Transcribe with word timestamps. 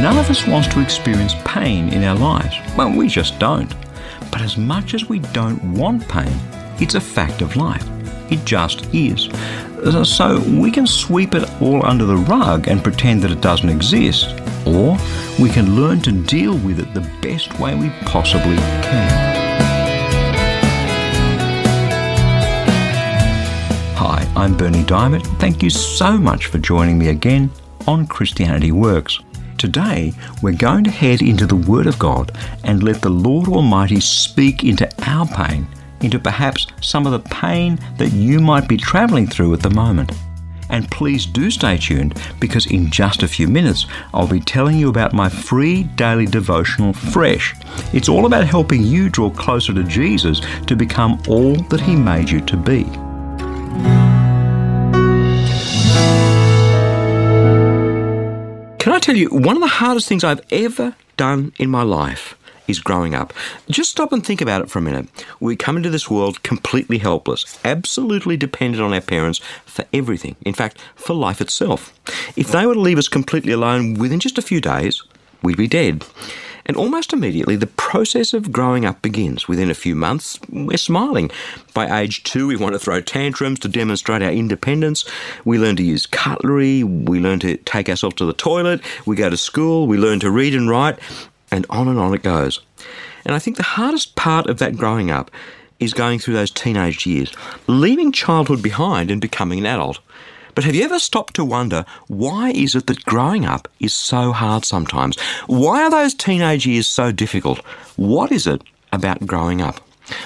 None 0.00 0.16
of 0.16 0.30
us 0.30 0.46
wants 0.46 0.66
to 0.68 0.80
experience 0.80 1.34
pain 1.44 1.90
in 1.90 2.04
our 2.04 2.16
lives. 2.16 2.56
Well, 2.74 2.90
we 2.90 3.06
just 3.06 3.38
don't. 3.38 3.68
But 4.32 4.40
as 4.40 4.56
much 4.56 4.94
as 4.94 5.10
we 5.10 5.18
don't 5.18 5.62
want 5.74 6.08
pain, 6.08 6.32
it's 6.80 6.94
a 6.94 7.00
fact 7.00 7.42
of 7.42 7.54
life. 7.54 7.86
It 8.32 8.42
just 8.46 8.86
is. 8.94 9.28
So 10.08 10.40
we 10.58 10.70
can 10.70 10.86
sweep 10.86 11.34
it 11.34 11.46
all 11.60 11.84
under 11.84 12.06
the 12.06 12.16
rug 12.16 12.68
and 12.68 12.82
pretend 12.82 13.20
that 13.22 13.30
it 13.30 13.42
doesn't 13.42 13.68
exist, 13.68 14.40
or 14.66 14.96
we 15.38 15.50
can 15.50 15.76
learn 15.76 16.00
to 16.00 16.12
deal 16.12 16.56
with 16.56 16.80
it 16.80 16.94
the 16.94 17.06
best 17.20 17.58
way 17.60 17.74
we 17.74 17.90
possibly 18.06 18.56
can. 18.56 19.36
Hi, 23.96 24.32
I'm 24.34 24.56
Berni 24.56 24.82
Dymet. 24.84 25.26
Thank 25.38 25.62
you 25.62 25.68
so 25.68 26.16
much 26.16 26.46
for 26.46 26.56
joining 26.56 26.98
me 26.98 27.08
again 27.08 27.50
on 27.86 28.06
Christianity 28.06 28.72
Works. 28.72 29.20
Today, 29.60 30.14
we're 30.40 30.56
going 30.56 30.84
to 30.84 30.90
head 30.90 31.20
into 31.20 31.44
the 31.44 31.54
Word 31.54 31.86
of 31.86 31.98
God 31.98 32.34
and 32.64 32.82
let 32.82 33.02
the 33.02 33.10
Lord 33.10 33.46
Almighty 33.46 34.00
speak 34.00 34.64
into 34.64 34.88
our 35.06 35.26
pain, 35.26 35.66
into 36.00 36.18
perhaps 36.18 36.66
some 36.80 37.04
of 37.04 37.12
the 37.12 37.28
pain 37.28 37.78
that 37.98 38.10
you 38.10 38.40
might 38.40 38.66
be 38.66 38.78
traveling 38.78 39.26
through 39.26 39.52
at 39.52 39.60
the 39.60 39.68
moment. 39.68 40.12
And 40.70 40.90
please 40.90 41.26
do 41.26 41.50
stay 41.50 41.76
tuned 41.76 42.18
because 42.40 42.70
in 42.70 42.90
just 42.90 43.22
a 43.22 43.28
few 43.28 43.48
minutes 43.48 43.84
I'll 44.14 44.26
be 44.26 44.40
telling 44.40 44.78
you 44.78 44.88
about 44.88 45.12
my 45.12 45.28
free 45.28 45.82
daily 45.82 46.24
devotional 46.24 46.94
Fresh. 46.94 47.54
It's 47.92 48.08
all 48.08 48.24
about 48.24 48.46
helping 48.46 48.82
you 48.82 49.10
draw 49.10 49.28
closer 49.28 49.74
to 49.74 49.84
Jesus 49.84 50.40
to 50.68 50.74
become 50.74 51.22
all 51.28 51.54
that 51.54 51.82
He 51.82 51.94
made 51.94 52.30
you 52.30 52.40
to 52.40 52.56
be. 52.56 54.09
Can 58.80 58.94
I 58.94 58.98
tell 58.98 59.14
you, 59.14 59.28
one 59.28 59.56
of 59.56 59.60
the 59.60 59.68
hardest 59.68 60.08
things 60.08 60.24
I've 60.24 60.40
ever 60.50 60.96
done 61.18 61.52
in 61.58 61.68
my 61.68 61.82
life 61.82 62.34
is 62.66 62.78
growing 62.78 63.14
up. 63.14 63.34
Just 63.68 63.90
stop 63.90 64.10
and 64.10 64.24
think 64.24 64.40
about 64.40 64.62
it 64.62 64.70
for 64.70 64.78
a 64.78 64.82
minute. 64.82 65.06
We 65.38 65.54
come 65.54 65.76
into 65.76 65.90
this 65.90 66.08
world 66.08 66.42
completely 66.42 66.96
helpless, 66.96 67.58
absolutely 67.62 68.38
dependent 68.38 68.82
on 68.82 68.94
our 68.94 69.02
parents 69.02 69.42
for 69.66 69.84
everything. 69.92 70.34
In 70.46 70.54
fact, 70.54 70.78
for 70.94 71.12
life 71.12 71.42
itself. 71.42 71.92
If 72.36 72.52
they 72.52 72.64
were 72.64 72.72
to 72.72 72.80
leave 72.80 72.96
us 72.96 73.06
completely 73.06 73.52
alone 73.52 73.98
within 73.98 74.18
just 74.18 74.38
a 74.38 74.42
few 74.42 74.62
days, 74.62 75.02
we'd 75.42 75.58
be 75.58 75.68
dead. 75.68 76.06
And 76.70 76.76
almost 76.76 77.12
immediately, 77.12 77.56
the 77.56 77.66
process 77.66 78.32
of 78.32 78.52
growing 78.52 78.86
up 78.86 79.02
begins. 79.02 79.48
Within 79.48 79.72
a 79.72 79.74
few 79.74 79.96
months, 79.96 80.38
we're 80.50 80.76
smiling. 80.76 81.28
By 81.74 82.00
age 82.00 82.22
two, 82.22 82.46
we 82.46 82.54
want 82.54 82.74
to 82.74 82.78
throw 82.78 83.00
tantrums 83.00 83.58
to 83.58 83.68
demonstrate 83.68 84.22
our 84.22 84.30
independence. 84.30 85.04
We 85.44 85.58
learn 85.58 85.74
to 85.74 85.82
use 85.82 86.06
cutlery. 86.06 86.84
We 86.84 87.18
learn 87.18 87.40
to 87.40 87.56
take 87.56 87.88
ourselves 87.88 88.14
to 88.18 88.24
the 88.24 88.32
toilet. 88.32 88.82
We 89.04 89.16
go 89.16 89.28
to 89.28 89.36
school. 89.36 89.88
We 89.88 89.98
learn 89.98 90.20
to 90.20 90.30
read 90.30 90.54
and 90.54 90.70
write. 90.70 91.00
And 91.50 91.66
on 91.70 91.88
and 91.88 91.98
on 91.98 92.14
it 92.14 92.22
goes. 92.22 92.60
And 93.24 93.34
I 93.34 93.40
think 93.40 93.56
the 93.56 93.64
hardest 93.64 94.14
part 94.14 94.48
of 94.48 94.60
that 94.60 94.76
growing 94.76 95.10
up 95.10 95.32
is 95.80 95.92
going 95.92 96.20
through 96.20 96.34
those 96.34 96.52
teenage 96.52 97.04
years, 97.04 97.32
leaving 97.66 98.12
childhood 98.12 98.62
behind 98.62 99.10
and 99.10 99.20
becoming 99.20 99.58
an 99.58 99.66
adult. 99.66 99.98
But 100.54 100.64
have 100.64 100.74
you 100.74 100.84
ever 100.84 100.98
stopped 100.98 101.34
to 101.34 101.44
wonder 101.44 101.84
why 102.08 102.50
is 102.50 102.74
it 102.74 102.86
that 102.86 103.04
growing 103.04 103.44
up 103.44 103.68
is 103.78 103.92
so 103.92 104.32
hard 104.32 104.64
sometimes? 104.64 105.18
Why 105.46 105.82
are 105.82 105.90
those 105.90 106.14
teenage 106.14 106.66
years 106.66 106.86
so 106.86 107.12
difficult? 107.12 107.58
What 107.96 108.32
is 108.32 108.46
it 108.46 108.62
about 108.92 109.26
growing 109.26 109.60
up? 109.60 109.80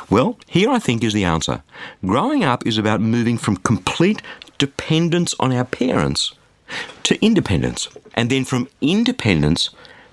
Well, 0.09 0.39
here 0.47 0.71
I 0.71 0.79
think 0.79 1.05
is 1.05 1.13
the 1.13 1.25
answer. 1.25 1.63
Growing 2.05 2.43
up 2.43 2.67
is 2.67 2.79
about 2.79 3.01
moving 3.01 3.37
from 3.37 3.57
complete 3.59 4.23
dependence 4.59 5.35
on 5.39 5.53
our 5.53 5.65
parents 5.65 6.35
to 7.03 7.23
independence, 7.23 7.89
and 8.15 8.31
then 8.31 8.45
from 8.45 8.69
independence 8.81 9.71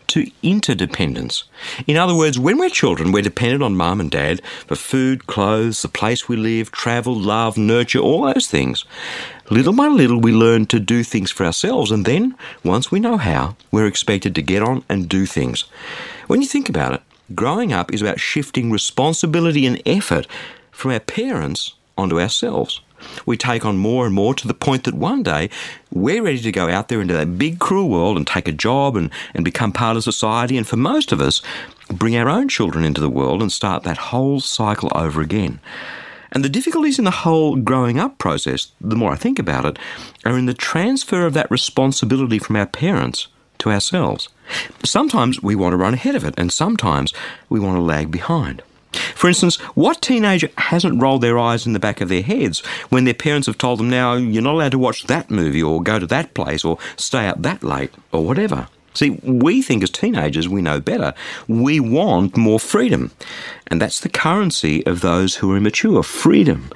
to 0.07 0.29
interdependence. 0.44 1.44
In 1.88 1.97
other 1.97 2.16
words, 2.16 2.39
when 2.39 2.57
we're 2.57 2.69
children, 2.69 3.12
we're 3.12 3.22
dependent 3.22 3.63
on 3.63 3.75
mum 3.75 4.00
and 4.00 4.12
dad 4.12 4.41
for 4.67 4.75
food, 4.75 5.28
clothes, 5.28 5.81
the 5.81 5.88
place 5.88 6.28
we 6.28 6.35
live, 6.35 6.72
travel, 6.72 7.16
love, 7.16 7.57
nurture, 7.57 8.00
all 8.00 8.23
those 8.23 8.47
things. 8.47 8.85
Little 9.50 9.73
by 9.73 9.88
little, 9.88 10.19
we 10.19 10.31
learn 10.31 10.66
to 10.67 10.79
do 10.79 11.03
things 11.03 11.31
for 11.31 11.45
ourselves, 11.45 11.91
and 11.91 12.06
then, 12.06 12.35
once 12.63 12.91
we 12.91 13.00
know 13.00 13.17
how, 13.17 13.56
we're 13.72 13.88
expected 13.88 14.34
to 14.35 14.41
get 14.41 14.63
on 14.63 14.84
and 14.88 15.09
do 15.09 15.25
things. 15.25 15.66
When 16.28 16.41
you 16.41 16.47
think 16.47 16.69
about 16.69 16.94
it, 16.94 17.01
growing 17.35 17.73
up 17.73 17.94
is 17.94 18.01
about 18.01 18.19
shifting 18.19 18.72
responsibility 18.72 19.66
and 19.66 19.81
effort 19.85 20.28
from 20.72 20.91
our 20.91 21.00
parents 21.00 21.73
onto 21.97 22.19
ourselves. 22.19 22.81
We 23.25 23.38
take 23.38 23.66
on 23.66 23.78
more 23.78 24.06
and 24.06 24.16
more 24.16 24.34
to 24.35 24.47
the 24.47 24.53
point 24.53 24.84
that 24.84 24.94
one 24.94 25.23
day 25.23 25.50
we're 25.91 26.23
ready 26.23 26.39
to 26.41 26.51
go 26.51 26.69
out 26.69 26.88
there 26.88 27.01
into 27.01 27.13
that 27.13 27.38
big, 27.38 27.59
cruel 27.59 27.89
world 27.89 28.17
and 28.17 28.25
take 28.25 28.47
a 28.47 28.53
job 28.53 28.95
and, 28.95 29.09
and 29.34 29.45
become 29.45 29.72
part 29.72 29.97
of 29.97 30.03
society. 30.03 30.57
And 30.57 30.67
for 30.67 30.78
most 30.78 31.11
of 31.11 31.22
us, 31.22 31.41
bring 31.90 32.16
our 32.16 32.29
own 32.29 32.47
children 32.47 32.85
into 32.85 33.01
the 33.01 33.09
world 33.09 33.41
and 33.41 33.51
start 33.51 33.84
that 33.84 33.97
whole 33.97 34.40
cycle 34.40 34.91
over 34.95 35.22
again. 35.22 35.59
And 36.31 36.45
the 36.45 36.50
difficulties 36.50 36.97
in 36.97 37.06
the 37.06 37.11
whole 37.11 37.57
growing 37.57 38.00
up 38.00 38.17
process, 38.17 38.72
the 38.79 38.95
more 38.95 39.11
I 39.11 39.16
think 39.16 39.38
about 39.38 39.66
it, 39.66 39.78
are 40.23 40.38
in 40.38 40.45
the 40.45 40.53
transfer 40.53 41.25
of 41.25 41.34
that 41.34 41.51
responsibility 41.51 42.40
from 42.40 42.56
our 42.56 42.66
parents 42.66 43.28
to 43.59 43.69
ourselves. 43.69 44.29
Sometimes 44.84 45.44
we 45.44 45.56
want 45.56 45.73
to 45.73 45.78
run 45.78 45.94
ahead 45.94 46.16
of 46.16 46.23
it, 46.23 46.34
and 46.38 46.51
sometimes 46.51 47.13
we 47.50 47.59
want 47.59 47.75
to 47.75 47.81
lag 47.81 48.11
behind. 48.11 48.63
For 49.21 49.27
instance, 49.27 49.57
what 49.75 50.01
teenager 50.01 50.49
hasn't 50.57 50.99
rolled 50.99 51.21
their 51.21 51.37
eyes 51.37 51.67
in 51.67 51.73
the 51.73 51.79
back 51.79 52.01
of 52.01 52.09
their 52.09 52.23
heads 52.23 52.65
when 52.89 53.03
their 53.03 53.13
parents 53.13 53.45
have 53.45 53.59
told 53.59 53.77
them, 53.77 53.87
now 53.87 54.15
you're 54.15 54.41
not 54.41 54.55
allowed 54.55 54.71
to 54.71 54.79
watch 54.79 55.03
that 55.03 55.29
movie 55.29 55.61
or 55.61 55.83
go 55.83 55.99
to 55.99 56.07
that 56.07 56.33
place 56.33 56.65
or 56.65 56.79
stay 56.97 57.27
up 57.27 57.39
that 57.43 57.63
late 57.63 57.93
or 58.11 58.25
whatever? 58.25 58.67
See, 58.95 59.11
we 59.21 59.61
think 59.61 59.83
as 59.83 59.91
teenagers 59.91 60.49
we 60.49 60.63
know 60.63 60.79
better. 60.79 61.13
We 61.47 61.79
want 61.79 62.35
more 62.35 62.59
freedom. 62.59 63.11
And 63.67 63.79
that's 63.79 63.99
the 63.99 64.09
currency 64.09 64.83
of 64.87 65.01
those 65.01 65.35
who 65.35 65.51
are 65.53 65.57
immature 65.57 66.01
freedom. 66.01 66.71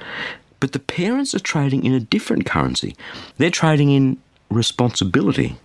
But 0.60 0.70
the 0.70 0.78
parents 0.78 1.34
are 1.34 1.40
trading 1.40 1.84
in 1.84 1.94
a 1.94 1.98
different 1.98 2.46
currency. 2.46 2.94
They're 3.38 3.50
trading 3.50 3.90
in 3.90 4.18
responsibility. 4.50 5.56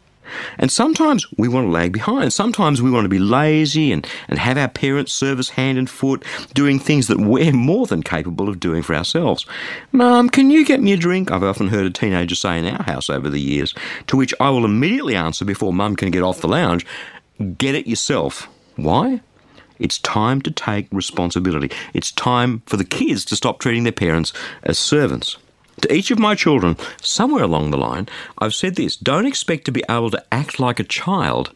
And 0.57 0.71
sometimes 0.71 1.25
we 1.37 1.47
want 1.47 1.67
to 1.67 1.71
lag 1.71 1.93
behind. 1.93 2.33
Sometimes 2.33 2.81
we 2.81 2.91
want 2.91 3.05
to 3.05 3.09
be 3.09 3.19
lazy 3.19 3.91
and, 3.91 4.07
and 4.27 4.39
have 4.39 4.57
our 4.57 4.67
parents 4.67 5.13
serve 5.13 5.39
us 5.39 5.49
hand 5.49 5.77
and 5.77 5.89
foot, 5.89 6.23
doing 6.53 6.79
things 6.79 7.07
that 7.07 7.19
we're 7.19 7.51
more 7.51 7.87
than 7.87 8.03
capable 8.03 8.49
of 8.49 8.59
doing 8.59 8.83
for 8.83 8.95
ourselves. 8.95 9.45
Mum, 9.91 10.29
can 10.29 10.49
you 10.51 10.65
get 10.65 10.81
me 10.81 10.93
a 10.93 10.97
drink? 10.97 11.31
I've 11.31 11.43
often 11.43 11.67
heard 11.67 11.85
a 11.85 11.91
teenager 11.91 12.35
say 12.35 12.59
in 12.59 12.65
our 12.65 12.83
house 12.83 13.09
over 13.09 13.29
the 13.29 13.41
years, 13.41 13.73
to 14.07 14.17
which 14.17 14.33
I 14.39 14.49
will 14.49 14.65
immediately 14.65 15.15
answer 15.15 15.45
before 15.45 15.73
Mum 15.73 15.95
can 15.95 16.11
get 16.11 16.23
off 16.23 16.41
the 16.41 16.47
lounge, 16.47 16.85
get 17.57 17.75
it 17.75 17.87
yourself. 17.87 18.47
Why? 18.75 19.21
It's 19.79 19.97
time 19.97 20.41
to 20.43 20.51
take 20.51 20.87
responsibility. 20.91 21.71
It's 21.93 22.11
time 22.11 22.61
for 22.67 22.77
the 22.77 22.85
kids 22.85 23.25
to 23.25 23.35
stop 23.35 23.59
treating 23.59 23.83
their 23.83 23.91
parents 23.91 24.31
as 24.63 24.77
servants. 24.77 25.37
To 25.81 25.93
each 25.93 26.11
of 26.11 26.19
my 26.19 26.35
children, 26.35 26.77
somewhere 27.01 27.43
along 27.43 27.71
the 27.71 27.77
line, 27.77 28.07
I've 28.37 28.53
said 28.53 28.75
this 28.75 28.95
don't 28.95 29.25
expect 29.25 29.65
to 29.65 29.71
be 29.71 29.83
able 29.89 30.11
to 30.11 30.23
act 30.31 30.59
like 30.59 30.79
a 30.79 30.83
child 30.83 31.53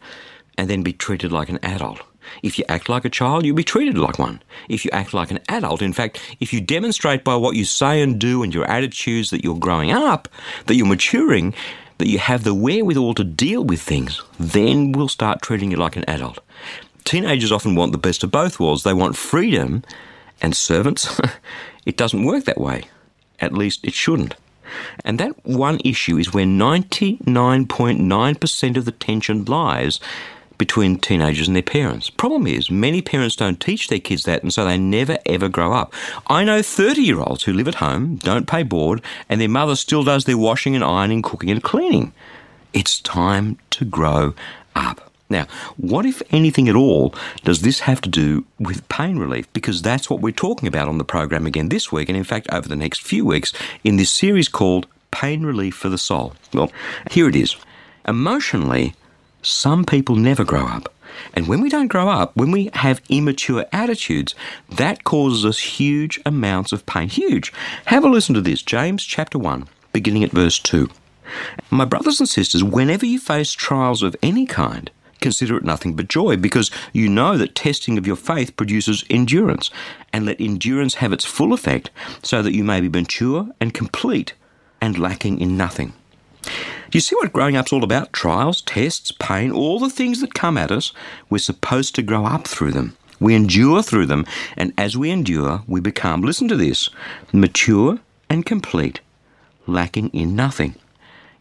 and 0.58 0.68
then 0.68 0.82
be 0.82 0.92
treated 0.92 1.32
like 1.32 1.48
an 1.48 1.60
adult. 1.62 2.00
If 2.42 2.58
you 2.58 2.64
act 2.68 2.88
like 2.88 3.04
a 3.04 3.10
child, 3.10 3.44
you'll 3.44 3.56
be 3.56 3.62
treated 3.62 3.96
like 3.96 4.18
one. 4.18 4.42
If 4.68 4.84
you 4.84 4.90
act 4.92 5.14
like 5.14 5.30
an 5.30 5.38
adult, 5.48 5.80
in 5.80 5.92
fact, 5.92 6.20
if 6.40 6.52
you 6.52 6.60
demonstrate 6.60 7.22
by 7.22 7.36
what 7.36 7.56
you 7.56 7.64
say 7.64 8.02
and 8.02 8.18
do 8.18 8.42
and 8.42 8.52
your 8.52 8.64
attitudes 8.64 9.30
that 9.30 9.44
you're 9.44 9.58
growing 9.58 9.92
up, 9.92 10.28
that 10.66 10.74
you're 10.74 10.86
maturing, 10.86 11.54
that 11.98 12.08
you 12.08 12.18
have 12.18 12.44
the 12.44 12.54
wherewithal 12.54 13.14
to 13.14 13.24
deal 13.24 13.64
with 13.64 13.80
things, 13.80 14.22
then 14.38 14.92
we'll 14.92 15.08
start 15.08 15.40
treating 15.40 15.70
you 15.70 15.76
like 15.76 15.96
an 15.96 16.04
adult. 16.08 16.40
Teenagers 17.04 17.52
often 17.52 17.76
want 17.76 17.92
the 17.92 17.98
best 17.98 18.24
of 18.24 18.32
both 18.32 18.58
worlds. 18.58 18.82
They 18.82 18.92
want 18.92 19.16
freedom 19.16 19.84
and 20.42 20.56
servants. 20.56 21.20
it 21.86 21.96
doesn't 21.96 22.24
work 22.24 22.44
that 22.44 22.60
way. 22.60 22.84
At 23.40 23.52
least 23.52 23.84
it 23.84 23.94
shouldn't. 23.94 24.36
And 25.04 25.18
that 25.18 25.44
one 25.44 25.80
issue 25.84 26.16
is 26.18 26.34
where 26.34 26.44
99.9% 26.44 28.76
of 28.76 28.84
the 28.84 28.92
tension 28.92 29.44
lies 29.44 29.98
between 30.58 30.98
teenagers 30.98 31.48
and 31.48 31.54
their 31.54 31.62
parents. 31.62 32.10
Problem 32.10 32.46
is, 32.46 32.70
many 32.70 33.02
parents 33.02 33.36
don't 33.36 33.60
teach 33.60 33.88
their 33.88 33.98
kids 33.98 34.24
that, 34.24 34.42
and 34.42 34.52
so 34.52 34.64
they 34.64 34.78
never 34.78 35.18
ever 35.26 35.48
grow 35.48 35.72
up. 35.72 35.92
I 36.28 36.44
know 36.44 36.62
30 36.62 37.02
year 37.02 37.20
olds 37.20 37.44
who 37.44 37.52
live 37.52 37.68
at 37.68 37.76
home, 37.76 38.16
don't 38.16 38.48
pay 38.48 38.62
board, 38.62 39.02
and 39.28 39.40
their 39.40 39.48
mother 39.48 39.76
still 39.76 40.04
does 40.04 40.24
their 40.24 40.38
washing 40.38 40.74
and 40.74 40.84
ironing, 40.84 41.22
cooking 41.22 41.50
and 41.50 41.62
cleaning. 41.62 42.12
It's 42.72 43.00
time 43.00 43.58
to 43.70 43.84
grow 43.84 44.34
up. 44.74 45.05
Now, 45.28 45.46
what, 45.76 46.06
if 46.06 46.22
anything 46.30 46.68
at 46.68 46.76
all, 46.76 47.14
does 47.44 47.62
this 47.62 47.80
have 47.80 48.00
to 48.02 48.08
do 48.08 48.46
with 48.58 48.88
pain 48.88 49.18
relief? 49.18 49.52
Because 49.52 49.82
that's 49.82 50.08
what 50.08 50.20
we're 50.20 50.32
talking 50.32 50.68
about 50.68 50.88
on 50.88 50.98
the 50.98 51.04
program 51.04 51.46
again 51.46 51.68
this 51.68 51.90
week, 51.90 52.08
and 52.08 52.16
in 52.16 52.24
fact, 52.24 52.46
over 52.52 52.68
the 52.68 52.76
next 52.76 53.02
few 53.02 53.24
weeks 53.24 53.52
in 53.82 53.96
this 53.96 54.10
series 54.10 54.48
called 54.48 54.86
Pain 55.10 55.44
Relief 55.44 55.74
for 55.74 55.88
the 55.88 55.98
Soul. 55.98 56.34
Well, 56.52 56.70
here 57.10 57.28
it 57.28 57.34
is. 57.34 57.56
Emotionally, 58.06 58.94
some 59.42 59.84
people 59.84 60.16
never 60.16 60.44
grow 60.44 60.66
up. 60.66 60.92
And 61.34 61.48
when 61.48 61.60
we 61.60 61.68
don't 61.68 61.88
grow 61.88 62.08
up, 62.08 62.36
when 62.36 62.50
we 62.50 62.70
have 62.74 63.00
immature 63.08 63.66
attitudes, 63.72 64.34
that 64.68 65.04
causes 65.04 65.44
us 65.44 65.58
huge 65.58 66.20
amounts 66.26 66.72
of 66.72 66.86
pain. 66.86 67.08
Huge. 67.08 67.52
Have 67.86 68.04
a 68.04 68.08
listen 68.08 68.34
to 68.34 68.40
this 68.40 68.62
James 68.62 69.04
chapter 69.04 69.38
1, 69.38 69.66
beginning 69.92 70.24
at 70.24 70.32
verse 70.32 70.58
2. 70.58 70.90
My 71.70 71.84
brothers 71.84 72.20
and 72.20 72.28
sisters, 72.28 72.62
whenever 72.62 73.06
you 73.06 73.18
face 73.18 73.52
trials 73.52 74.02
of 74.02 74.16
any 74.22 74.46
kind, 74.46 74.90
consider 75.20 75.56
it 75.56 75.64
nothing 75.64 75.94
but 75.94 76.08
joy, 76.08 76.36
because 76.36 76.70
you 76.92 77.08
know 77.08 77.36
that 77.36 77.54
testing 77.54 77.98
of 77.98 78.06
your 78.06 78.16
faith 78.16 78.56
produces 78.56 79.04
endurance, 79.10 79.70
and 80.12 80.26
let 80.26 80.40
endurance 80.40 80.94
have 80.96 81.12
its 81.12 81.24
full 81.24 81.52
effect, 81.52 81.90
so 82.22 82.42
that 82.42 82.54
you 82.54 82.64
may 82.64 82.80
be 82.80 82.88
mature 82.88 83.48
and 83.60 83.74
complete 83.74 84.34
and 84.80 84.98
lacking 84.98 85.40
in 85.40 85.56
nothing. 85.56 85.92
Do 86.42 86.96
you 86.96 87.00
see 87.00 87.16
what 87.16 87.32
growing 87.32 87.56
up's 87.56 87.72
all 87.72 87.82
about? 87.82 88.12
Trials, 88.12 88.62
tests, 88.62 89.10
pain, 89.18 89.50
all 89.50 89.80
the 89.80 89.90
things 89.90 90.20
that 90.20 90.34
come 90.34 90.56
at 90.56 90.70
us, 90.70 90.92
we're 91.28 91.38
supposed 91.38 91.94
to 91.96 92.02
grow 92.02 92.24
up 92.24 92.46
through 92.46 92.72
them. 92.72 92.96
We 93.18 93.34
endure 93.34 93.82
through 93.82 94.06
them, 94.06 94.26
and 94.56 94.72
as 94.78 94.96
we 94.96 95.10
endure, 95.10 95.62
we 95.66 95.80
become, 95.80 96.22
listen 96.22 96.48
to 96.48 96.56
this, 96.56 96.88
mature 97.32 97.98
and 98.28 98.44
complete, 98.44 99.00
lacking 99.66 100.10
in 100.10 100.36
nothing. 100.36 100.76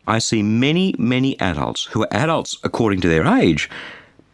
I 0.07 0.19
see 0.19 0.44
many, 0.44 0.96
many 0.98 1.40
adults 1.40 1.86
who 1.86 2.04
are 2.04 2.13
adults 2.13 2.57
according 2.63 3.02
to 3.02 3.07
their 3.07 3.25
age, 3.25 3.69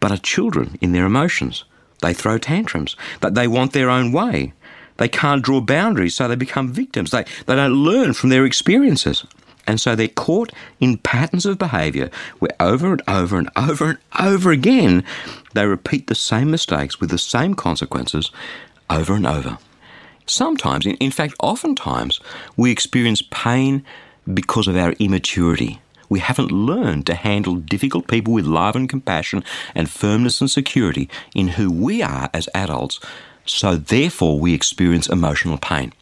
but 0.00 0.12
are 0.12 0.18
children 0.18 0.76
in 0.80 0.92
their 0.92 1.06
emotions. 1.06 1.64
They 2.00 2.14
throw 2.14 2.38
tantrums, 2.38 2.96
that 3.20 3.34
they 3.34 3.46
want 3.46 3.72
their 3.72 3.88
own 3.88 4.12
way. 4.12 4.52
They 4.98 5.08
can't 5.08 5.42
draw 5.42 5.60
boundaries, 5.60 6.14
so 6.14 6.28
they 6.28 6.34
become 6.34 6.72
victims. 6.72 7.10
They, 7.10 7.24
they 7.46 7.56
don't 7.56 7.84
learn 7.84 8.12
from 8.12 8.30
their 8.30 8.44
experiences. 8.44 9.24
And 9.66 9.80
so 9.80 9.94
they're 9.94 10.08
caught 10.08 10.52
in 10.80 10.98
patterns 10.98 11.46
of 11.46 11.58
behaviour 11.58 12.10
where 12.40 12.54
over 12.58 12.92
and 12.92 13.02
over 13.06 13.38
and 13.38 13.48
over 13.56 13.90
and 13.90 13.98
over 14.18 14.50
again 14.50 15.04
they 15.54 15.66
repeat 15.66 16.08
the 16.08 16.14
same 16.14 16.50
mistakes 16.50 17.00
with 17.00 17.10
the 17.10 17.18
same 17.18 17.54
consequences 17.54 18.32
over 18.90 19.14
and 19.14 19.26
over. 19.26 19.58
Sometimes, 20.26 20.86
in, 20.86 20.96
in 20.96 21.10
fact, 21.10 21.34
oftentimes, 21.40 22.20
we 22.56 22.70
experience 22.70 23.22
pain 23.30 23.84
because 24.32 24.68
of 24.68 24.76
our 24.76 24.92
immaturity. 24.98 25.80
We 26.08 26.20
haven't 26.20 26.52
learned 26.52 27.06
to 27.06 27.14
handle 27.14 27.54
difficult 27.54 28.06
people 28.06 28.34
with 28.34 28.44
love 28.44 28.76
and 28.76 28.88
compassion 28.88 29.44
and 29.74 29.90
firmness 29.90 30.40
and 30.40 30.50
security 30.50 31.08
in 31.34 31.48
who 31.48 31.70
we 31.70 32.02
are 32.02 32.28
as 32.34 32.48
adults, 32.54 33.00
so 33.46 33.76
therefore 33.76 34.38
we 34.38 34.52
experience 34.52 35.08
emotional 35.08 35.58
pain. 35.58 35.92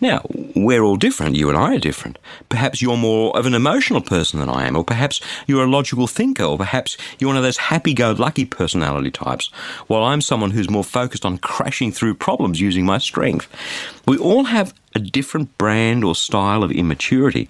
Now, 0.00 0.22
we're 0.54 0.82
all 0.82 0.96
different. 0.96 1.36
You 1.36 1.48
and 1.48 1.58
I 1.58 1.76
are 1.76 1.78
different. 1.78 2.18
Perhaps 2.48 2.82
you're 2.82 2.96
more 2.96 3.36
of 3.36 3.46
an 3.46 3.54
emotional 3.54 4.00
person 4.00 4.40
than 4.40 4.48
I 4.48 4.66
am, 4.66 4.76
or 4.76 4.84
perhaps 4.84 5.20
you're 5.46 5.64
a 5.64 5.70
logical 5.70 6.06
thinker, 6.06 6.44
or 6.44 6.58
perhaps 6.58 6.96
you're 7.18 7.28
one 7.28 7.36
of 7.36 7.42
those 7.42 7.56
happy 7.56 7.94
go 7.94 8.12
lucky 8.12 8.44
personality 8.44 9.10
types, 9.10 9.48
while 9.86 10.04
I'm 10.04 10.20
someone 10.20 10.50
who's 10.50 10.70
more 10.70 10.84
focused 10.84 11.24
on 11.24 11.38
crashing 11.38 11.92
through 11.92 12.14
problems 12.14 12.60
using 12.60 12.84
my 12.84 12.98
strength. 12.98 13.48
We 14.06 14.18
all 14.18 14.44
have 14.44 14.74
a 14.94 14.98
different 14.98 15.56
brand 15.58 16.04
or 16.04 16.14
style 16.14 16.62
of 16.62 16.72
immaturity. 16.72 17.48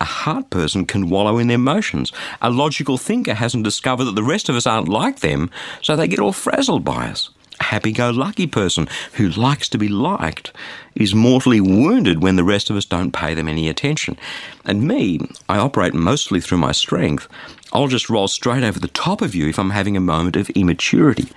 A 0.00 0.04
heart 0.04 0.50
person 0.50 0.86
can 0.86 1.08
wallow 1.08 1.38
in 1.38 1.46
their 1.46 1.54
emotions. 1.54 2.12
A 2.42 2.50
logical 2.50 2.98
thinker 2.98 3.34
hasn't 3.34 3.64
discovered 3.64 4.04
that 4.04 4.16
the 4.16 4.22
rest 4.22 4.48
of 4.48 4.56
us 4.56 4.66
aren't 4.66 4.88
like 4.88 5.20
them, 5.20 5.50
so 5.80 5.96
they 5.96 6.08
get 6.08 6.18
all 6.18 6.32
frazzled 6.32 6.84
by 6.84 7.08
us. 7.08 7.30
Happy 7.64 7.92
go 7.92 8.10
lucky 8.10 8.46
person 8.46 8.86
who 9.14 9.30
likes 9.30 9.70
to 9.70 9.78
be 9.78 9.88
liked 9.88 10.52
is 10.94 11.14
mortally 11.14 11.60
wounded 11.60 12.22
when 12.22 12.36
the 12.36 12.44
rest 12.44 12.68
of 12.68 12.76
us 12.76 12.84
don't 12.84 13.10
pay 13.10 13.32
them 13.32 13.48
any 13.48 13.68
attention. 13.68 14.18
And 14.66 14.86
me, 14.86 15.18
I 15.48 15.56
operate 15.56 15.94
mostly 15.94 16.40
through 16.40 16.58
my 16.58 16.72
strength. 16.72 17.26
I'll 17.72 17.88
just 17.88 18.10
roll 18.10 18.28
straight 18.28 18.62
over 18.62 18.78
the 18.78 18.88
top 18.88 19.22
of 19.22 19.34
you 19.34 19.48
if 19.48 19.58
I'm 19.58 19.70
having 19.70 19.96
a 19.96 20.00
moment 20.00 20.36
of 20.36 20.50
immaturity. 20.50 21.28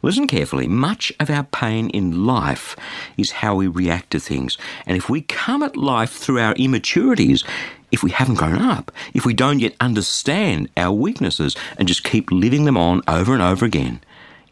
Listen 0.00 0.26
carefully. 0.26 0.66
Much 0.66 1.12
of 1.20 1.28
our 1.28 1.44
pain 1.44 1.90
in 1.90 2.26
life 2.26 2.76
is 3.18 3.30
how 3.30 3.54
we 3.54 3.68
react 3.68 4.10
to 4.12 4.20
things. 4.20 4.56
And 4.86 4.96
if 4.96 5.10
we 5.10 5.20
come 5.20 5.62
at 5.62 5.76
life 5.76 6.12
through 6.12 6.40
our 6.40 6.54
immaturities, 6.54 7.44
if 7.92 8.02
we 8.02 8.10
haven't 8.10 8.36
grown 8.36 8.60
up, 8.60 8.90
if 9.12 9.24
we 9.26 9.34
don't 9.34 9.60
yet 9.60 9.76
understand 9.80 10.70
our 10.78 10.92
weaknesses 10.92 11.54
and 11.78 11.86
just 11.86 12.04
keep 12.04 12.30
living 12.32 12.64
them 12.64 12.78
on 12.78 13.02
over 13.06 13.34
and 13.34 13.42
over 13.42 13.64
again, 13.64 14.00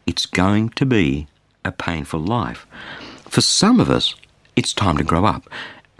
it's 0.05 0.25
going 0.25 0.69
to 0.69 0.85
be 0.85 1.27
a 1.63 1.71
painful 1.71 2.19
life. 2.19 2.65
For 3.29 3.41
some 3.41 3.79
of 3.79 3.89
us, 3.89 4.15
it's 4.55 4.73
time 4.73 4.97
to 4.97 5.03
grow 5.03 5.25
up. 5.25 5.49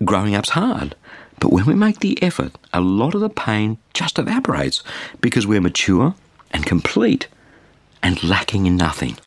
Growing 0.04 0.36
up's 0.36 0.50
hard. 0.50 0.96
But 1.40 1.52
when 1.52 1.66
we 1.66 1.74
make 1.74 2.00
the 2.00 2.22
effort, 2.22 2.54
a 2.74 2.82
lot 2.82 3.16
of 3.16 3.22
the 3.22 3.30
pain 3.30 3.78
just 3.94 4.20
evaporates 4.20 4.84
because 5.22 5.48
we're 5.48 5.62
mature 5.62 6.16
and 6.52 6.66
complete 6.66 7.28
and 8.02 8.24
lacking 8.24 8.66
in 8.66 8.76
nothing. 8.76 9.18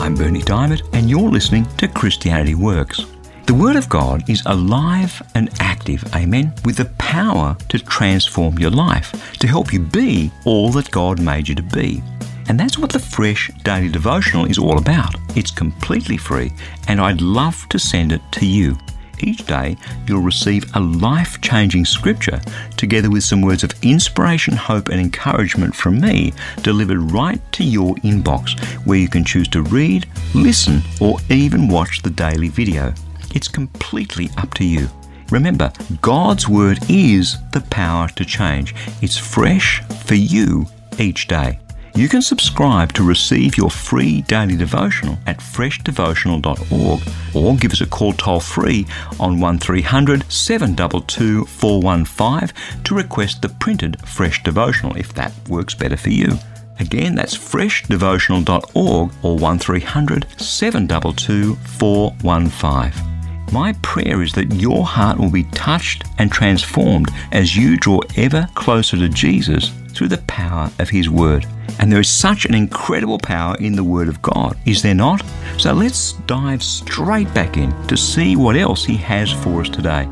I'm 0.00 0.14
Berni 0.14 0.40
Dymet, 0.40 0.82
and 0.94 1.10
you're 1.10 1.28
listening 1.28 1.66
to 1.76 1.86
Christianity 1.86 2.54
Works. 2.54 3.04
The 3.48 3.54
Word 3.54 3.76
of 3.76 3.88
God 3.88 4.28
is 4.28 4.42
alive 4.44 5.22
and 5.34 5.48
active, 5.58 6.04
amen, 6.14 6.52
with 6.66 6.76
the 6.76 6.84
power 6.98 7.56
to 7.70 7.78
transform 7.78 8.58
your 8.58 8.70
life, 8.70 9.38
to 9.38 9.46
help 9.46 9.72
you 9.72 9.80
be 9.80 10.30
all 10.44 10.70
that 10.72 10.90
God 10.90 11.18
made 11.18 11.48
you 11.48 11.54
to 11.54 11.62
be. 11.62 12.02
And 12.50 12.60
that's 12.60 12.76
what 12.76 12.92
the 12.92 12.98
Fresh 12.98 13.50
Daily 13.64 13.88
Devotional 13.88 14.44
is 14.44 14.58
all 14.58 14.76
about. 14.76 15.14
It's 15.34 15.50
completely 15.50 16.18
free, 16.18 16.52
and 16.88 17.00
I'd 17.00 17.22
love 17.22 17.66
to 17.70 17.78
send 17.78 18.12
it 18.12 18.20
to 18.32 18.44
you. 18.44 18.76
Each 19.20 19.46
day, 19.46 19.78
you'll 20.06 20.20
receive 20.20 20.70
a 20.76 20.80
life 20.80 21.40
changing 21.40 21.86
scripture 21.86 22.42
together 22.76 23.08
with 23.08 23.24
some 23.24 23.40
words 23.40 23.64
of 23.64 23.72
inspiration, 23.82 24.56
hope, 24.56 24.88
and 24.90 25.00
encouragement 25.00 25.74
from 25.74 26.02
me 26.02 26.34
delivered 26.60 27.12
right 27.12 27.40
to 27.52 27.64
your 27.64 27.94
inbox, 28.04 28.60
where 28.84 28.98
you 28.98 29.08
can 29.08 29.24
choose 29.24 29.48
to 29.48 29.62
read, 29.62 30.06
listen, 30.34 30.82
or 31.00 31.16
even 31.30 31.66
watch 31.66 32.02
the 32.02 32.10
daily 32.10 32.48
video. 32.48 32.92
It's 33.34 33.48
completely 33.48 34.30
up 34.36 34.54
to 34.54 34.64
you. 34.64 34.88
Remember, 35.30 35.72
God's 36.00 36.48
Word 36.48 36.78
is 36.88 37.36
the 37.52 37.60
power 37.70 38.08
to 38.08 38.24
change. 38.24 38.74
It's 39.02 39.18
fresh 39.18 39.82
for 40.04 40.14
you 40.14 40.66
each 40.98 41.28
day. 41.28 41.58
You 41.94 42.08
can 42.08 42.22
subscribe 42.22 42.92
to 42.92 43.02
receive 43.02 43.56
your 43.56 43.70
free 43.70 44.22
daily 44.22 44.56
devotional 44.56 45.18
at 45.26 45.38
freshdevotional.org 45.38 47.02
or 47.34 47.56
give 47.56 47.72
us 47.72 47.80
a 47.80 47.86
call 47.86 48.12
toll 48.12 48.38
free 48.38 48.86
on 49.18 49.40
1300 49.40 50.30
722 50.30 51.44
415 51.46 52.82
to 52.84 52.94
request 52.94 53.42
the 53.42 53.48
printed 53.48 54.00
Fresh 54.06 54.44
Devotional 54.44 54.96
if 54.96 55.12
that 55.14 55.32
works 55.48 55.74
better 55.74 55.96
for 55.96 56.10
you. 56.10 56.38
Again, 56.78 57.16
that's 57.16 57.36
freshdevotional.org 57.36 59.12
or 59.24 59.36
1300 59.36 60.26
722 60.38 61.56
415. 61.56 63.07
My 63.52 63.72
prayer 63.82 64.22
is 64.22 64.32
that 64.34 64.52
your 64.52 64.84
heart 64.84 65.18
will 65.18 65.30
be 65.30 65.44
touched 65.44 66.04
and 66.18 66.30
transformed 66.30 67.10
as 67.32 67.56
you 67.56 67.78
draw 67.78 68.00
ever 68.16 68.46
closer 68.54 68.96
to 68.98 69.08
Jesus 69.08 69.72
through 69.88 70.08
the 70.08 70.18
power 70.26 70.70
of 70.78 70.90
His 70.90 71.08
Word. 71.08 71.46
And 71.78 71.90
there 71.90 72.00
is 72.00 72.10
such 72.10 72.44
an 72.44 72.54
incredible 72.54 73.18
power 73.18 73.56
in 73.58 73.74
the 73.74 73.84
Word 73.84 74.08
of 74.08 74.20
God, 74.20 74.58
is 74.66 74.82
there 74.82 74.94
not? 74.94 75.22
So 75.56 75.72
let's 75.72 76.12
dive 76.26 76.62
straight 76.62 77.32
back 77.32 77.56
in 77.56 77.70
to 77.86 77.96
see 77.96 78.36
what 78.36 78.54
else 78.54 78.84
He 78.84 78.96
has 78.98 79.32
for 79.32 79.62
us 79.62 79.70
today. 79.70 80.06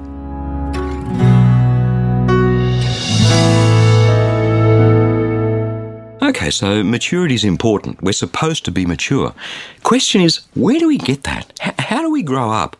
Okay, 6.22 6.50
so 6.50 6.82
maturity 6.82 7.34
is 7.34 7.44
important. 7.44 8.02
We're 8.02 8.12
supposed 8.12 8.64
to 8.64 8.70
be 8.70 8.86
mature. 8.86 9.34
Question 9.82 10.22
is, 10.22 10.40
where 10.54 10.78
do 10.78 10.88
we 10.88 10.98
get 10.98 11.24
that? 11.24 11.52
H- 11.62 11.74
how 11.78 12.00
do 12.00 12.10
we 12.10 12.22
grow 12.22 12.50
up? 12.50 12.76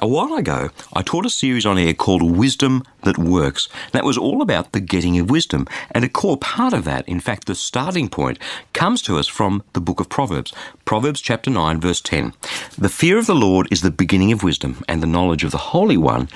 A 0.00 0.08
while 0.08 0.34
ago, 0.34 0.70
I 0.92 1.02
taught 1.02 1.24
a 1.24 1.30
series 1.30 1.64
on 1.64 1.78
air 1.78 1.94
called 1.94 2.20
Wisdom 2.36 2.82
That 3.04 3.16
Works. 3.16 3.68
That 3.92 4.04
was 4.04 4.18
all 4.18 4.42
about 4.42 4.72
the 4.72 4.80
getting 4.80 5.20
of 5.20 5.30
wisdom. 5.30 5.68
And 5.92 6.04
a 6.04 6.08
core 6.08 6.36
part 6.36 6.72
of 6.72 6.84
that, 6.84 7.08
in 7.08 7.20
fact, 7.20 7.46
the 7.46 7.54
starting 7.54 8.08
point, 8.08 8.40
comes 8.72 9.00
to 9.02 9.16
us 9.16 9.28
from 9.28 9.62
the 9.72 9.80
book 9.80 10.00
of 10.00 10.08
Proverbs. 10.08 10.52
Proverbs 10.84 11.20
chapter 11.20 11.48
9, 11.48 11.80
verse 11.80 12.00
10. 12.00 12.32
The 12.76 12.88
fear 12.88 13.18
of 13.18 13.26
the 13.26 13.36
Lord 13.36 13.68
is 13.70 13.82
the 13.82 13.92
beginning 13.92 14.32
of 14.32 14.42
wisdom, 14.42 14.82
and 14.88 15.00
the 15.00 15.06
knowledge 15.06 15.44
of 15.44 15.52
the 15.52 15.58
Holy 15.58 15.96
One 15.96 16.28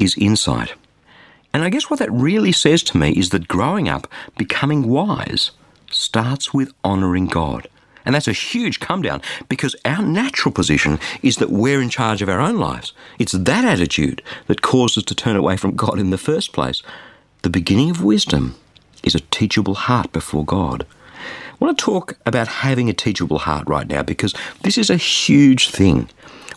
is 0.00 0.16
insight. 0.18 0.74
And 1.54 1.62
I 1.62 1.70
guess 1.70 1.88
what 1.88 2.00
that 2.00 2.10
really 2.10 2.52
says 2.52 2.82
to 2.84 2.98
me 2.98 3.12
is 3.12 3.30
that 3.30 3.46
growing 3.46 3.88
up, 3.88 4.08
becoming 4.36 4.88
wise, 4.88 5.52
starts 5.92 6.52
with 6.52 6.72
honouring 6.84 7.26
God. 7.26 7.68
And 8.06 8.14
that's 8.14 8.28
a 8.28 8.32
huge 8.32 8.80
come 8.80 9.02
down 9.02 9.20
because 9.48 9.76
our 9.84 10.00
natural 10.00 10.52
position 10.52 10.98
is 11.22 11.36
that 11.36 11.50
we're 11.50 11.82
in 11.82 11.90
charge 11.90 12.22
of 12.22 12.28
our 12.28 12.40
own 12.40 12.56
lives. 12.56 12.92
It's 13.18 13.32
that 13.32 13.64
attitude 13.64 14.22
that 14.46 14.62
causes 14.62 14.98
us 14.98 15.04
to 15.04 15.14
turn 15.14 15.36
away 15.36 15.56
from 15.56 15.76
God 15.76 15.98
in 15.98 16.10
the 16.10 16.16
first 16.18 16.52
place. 16.52 16.82
The 17.42 17.50
beginning 17.50 17.90
of 17.90 18.02
wisdom 18.02 18.54
is 19.02 19.14
a 19.14 19.20
teachable 19.20 19.74
heart 19.74 20.12
before 20.12 20.44
God. 20.44 20.86
I 21.60 21.64
want 21.64 21.78
to 21.78 21.84
talk 21.84 22.16
about 22.24 22.48
having 22.48 22.88
a 22.88 22.94
teachable 22.94 23.38
heart 23.38 23.66
right 23.66 23.88
now 23.88 24.02
because 24.02 24.34
this 24.62 24.78
is 24.78 24.90
a 24.90 24.96
huge 24.96 25.70
thing. 25.70 26.08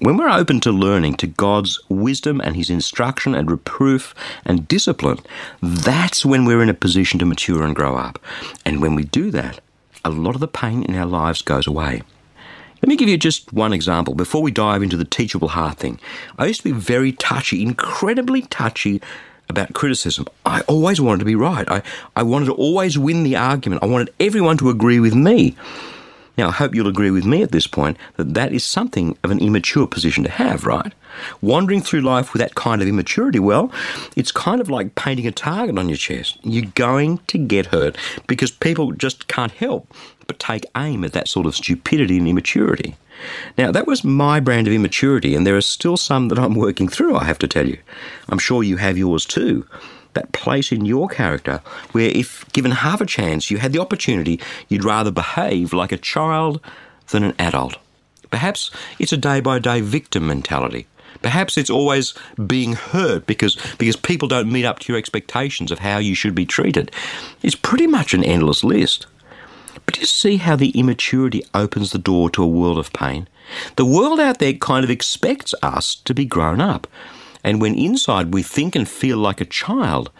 When 0.01 0.17
we're 0.17 0.29
open 0.29 0.59
to 0.61 0.71
learning, 0.71 1.15
to 1.15 1.27
God's 1.27 1.79
wisdom 1.89 2.39
and 2.39 2.55
His 2.55 2.69
instruction 2.69 3.35
and 3.35 3.51
reproof 3.51 4.15
and 4.45 4.67
discipline, 4.67 5.19
that's 5.61 6.25
when 6.25 6.45
we're 6.45 6.61
in 6.61 6.69
a 6.69 6.73
position 6.73 7.19
to 7.19 7.25
mature 7.25 7.63
and 7.63 7.75
grow 7.75 7.95
up. 7.95 8.19
And 8.65 8.81
when 8.81 8.95
we 8.95 9.03
do 9.03 9.29
that, 9.31 9.59
a 10.03 10.09
lot 10.09 10.35
of 10.35 10.41
the 10.41 10.47
pain 10.47 10.83
in 10.83 10.95
our 10.95 11.05
lives 11.05 11.41
goes 11.41 11.67
away. 11.67 12.01
Let 12.81 12.87
me 12.87 12.95
give 12.95 13.09
you 13.09 13.17
just 13.17 13.51
one 13.51 13.73
example 13.73 14.13
before 14.15 14.41
we 14.41 14.51
dive 14.51 14.81
into 14.81 14.95
the 14.95 15.05
teachable 15.05 15.49
heart 15.49 15.77
thing. 15.77 15.99
I 16.37 16.45
used 16.45 16.61
to 16.61 16.71
be 16.73 16.79
very 16.79 17.11
touchy, 17.11 17.61
incredibly 17.61 18.43
touchy 18.43 19.01
about 19.49 19.73
criticism. 19.73 20.27
I 20.45 20.61
always 20.61 21.01
wanted 21.01 21.19
to 21.19 21.25
be 21.25 21.35
right. 21.35 21.69
I, 21.69 21.81
I 22.15 22.23
wanted 22.23 22.45
to 22.45 22.53
always 22.53 22.97
win 22.97 23.23
the 23.23 23.35
argument. 23.35 23.83
I 23.83 23.87
wanted 23.87 24.13
everyone 24.19 24.57
to 24.59 24.69
agree 24.69 24.99
with 24.99 25.13
me. 25.13 25.57
Now, 26.39 26.47
I 26.47 26.51
hope 26.51 26.73
you'll 26.73 26.87
agree 26.87 27.11
with 27.11 27.25
me 27.25 27.43
at 27.43 27.51
this 27.51 27.67
point 27.67 27.97
that 28.15 28.33
that 28.33 28.53
is 28.53 28.63
something 28.63 29.17
of 29.25 29.31
an 29.31 29.39
immature 29.39 29.85
position 29.85 30.23
to 30.23 30.29
have, 30.29 30.65
right? 30.65 30.93
Wandering 31.41 31.81
through 31.81 31.99
life 31.99 32.31
with 32.31 32.39
that 32.39 32.55
kind 32.55 32.81
of 32.81 32.87
immaturity, 32.87 33.39
well, 33.39 33.73
it's 34.15 34.31
kind 34.31 34.61
of 34.61 34.69
like 34.69 34.95
painting 34.95 35.27
a 35.27 35.33
target 35.33 35.77
on 35.77 35.89
your 35.89 35.97
chest. 35.97 36.37
You're 36.41 36.71
going 36.75 37.17
to 37.27 37.37
get 37.37 37.65
hurt 37.65 37.97
because 38.25 38.51
people 38.51 38.93
just 38.93 39.27
can't 39.27 39.51
help 39.51 39.93
but 40.27 40.39
take 40.39 40.65
aim 40.77 41.03
at 41.03 41.11
that 41.11 41.27
sort 41.27 41.45
of 41.45 41.57
stupidity 41.57 42.17
and 42.19 42.27
immaturity. 42.29 42.95
Now, 43.57 43.73
that 43.73 43.85
was 43.85 44.05
my 44.05 44.39
brand 44.39 44.65
of 44.65 44.73
immaturity, 44.73 45.35
and 45.35 45.45
there 45.45 45.57
are 45.57 45.61
still 45.61 45.97
some 45.97 46.29
that 46.29 46.39
I'm 46.39 46.55
working 46.55 46.87
through, 46.87 47.17
I 47.17 47.25
have 47.25 47.39
to 47.39 47.49
tell 47.49 47.67
you. 47.67 47.79
I'm 48.29 48.39
sure 48.39 48.63
you 48.63 48.77
have 48.77 48.97
yours 48.97 49.25
too 49.25 49.67
that 50.13 50.31
place 50.31 50.71
in 50.71 50.85
your 50.85 51.07
character 51.07 51.61
where, 51.91 52.09
if 52.09 52.45
given 52.51 52.71
half 52.71 53.01
a 53.01 53.05
chance, 53.05 53.51
you 53.51 53.57
had 53.57 53.73
the 53.73 53.79
opportunity, 53.79 54.39
you'd 54.67 54.83
rather 54.83 55.11
behave 55.11 55.73
like 55.73 55.91
a 55.91 55.97
child 55.97 56.59
than 57.09 57.23
an 57.23 57.35
adult. 57.39 57.77
Perhaps 58.31 58.71
it's 58.99 59.13
a 59.13 59.17
day 59.17 59.39
by 59.39 59.59
day 59.59 59.81
victim 59.81 60.27
mentality. 60.27 60.87
Perhaps 61.21 61.57
it's 61.57 61.69
always 61.69 62.13
being 62.47 62.73
hurt 62.73 63.25
because, 63.25 63.57
because 63.77 63.95
people 63.95 64.27
don't 64.27 64.51
meet 64.51 64.65
up 64.65 64.79
to 64.79 64.93
your 64.93 64.99
expectations 64.99 65.71
of 65.71 65.79
how 65.79 65.97
you 65.97 66.15
should 66.15 66.35
be 66.35 66.45
treated. 66.45 66.91
It's 67.41 67.55
pretty 67.55 67.87
much 67.87 68.13
an 68.13 68.23
endless 68.23 68.63
list. 68.63 69.05
But 69.85 69.97
you 69.97 70.05
see 70.05 70.37
how 70.37 70.55
the 70.55 70.69
immaturity 70.69 71.43
opens 71.53 71.91
the 71.91 71.97
door 71.97 72.29
to 72.31 72.43
a 72.43 72.47
world 72.47 72.77
of 72.77 72.93
pain? 72.93 73.27
The 73.75 73.85
world 73.85 74.19
out 74.19 74.39
there 74.39 74.53
kind 74.53 74.83
of 74.83 74.91
expects 74.91 75.53
us 75.63 75.95
to 75.95 76.13
be 76.13 76.25
grown 76.25 76.61
up. 76.61 76.87
And 77.43 77.61
when 77.61 77.75
inside 77.75 78.33
we 78.33 78.43
think 78.43 78.75
and 78.75 78.87
feel 78.87 79.17
like 79.17 79.41
a 79.41 79.45
child, 79.45 80.11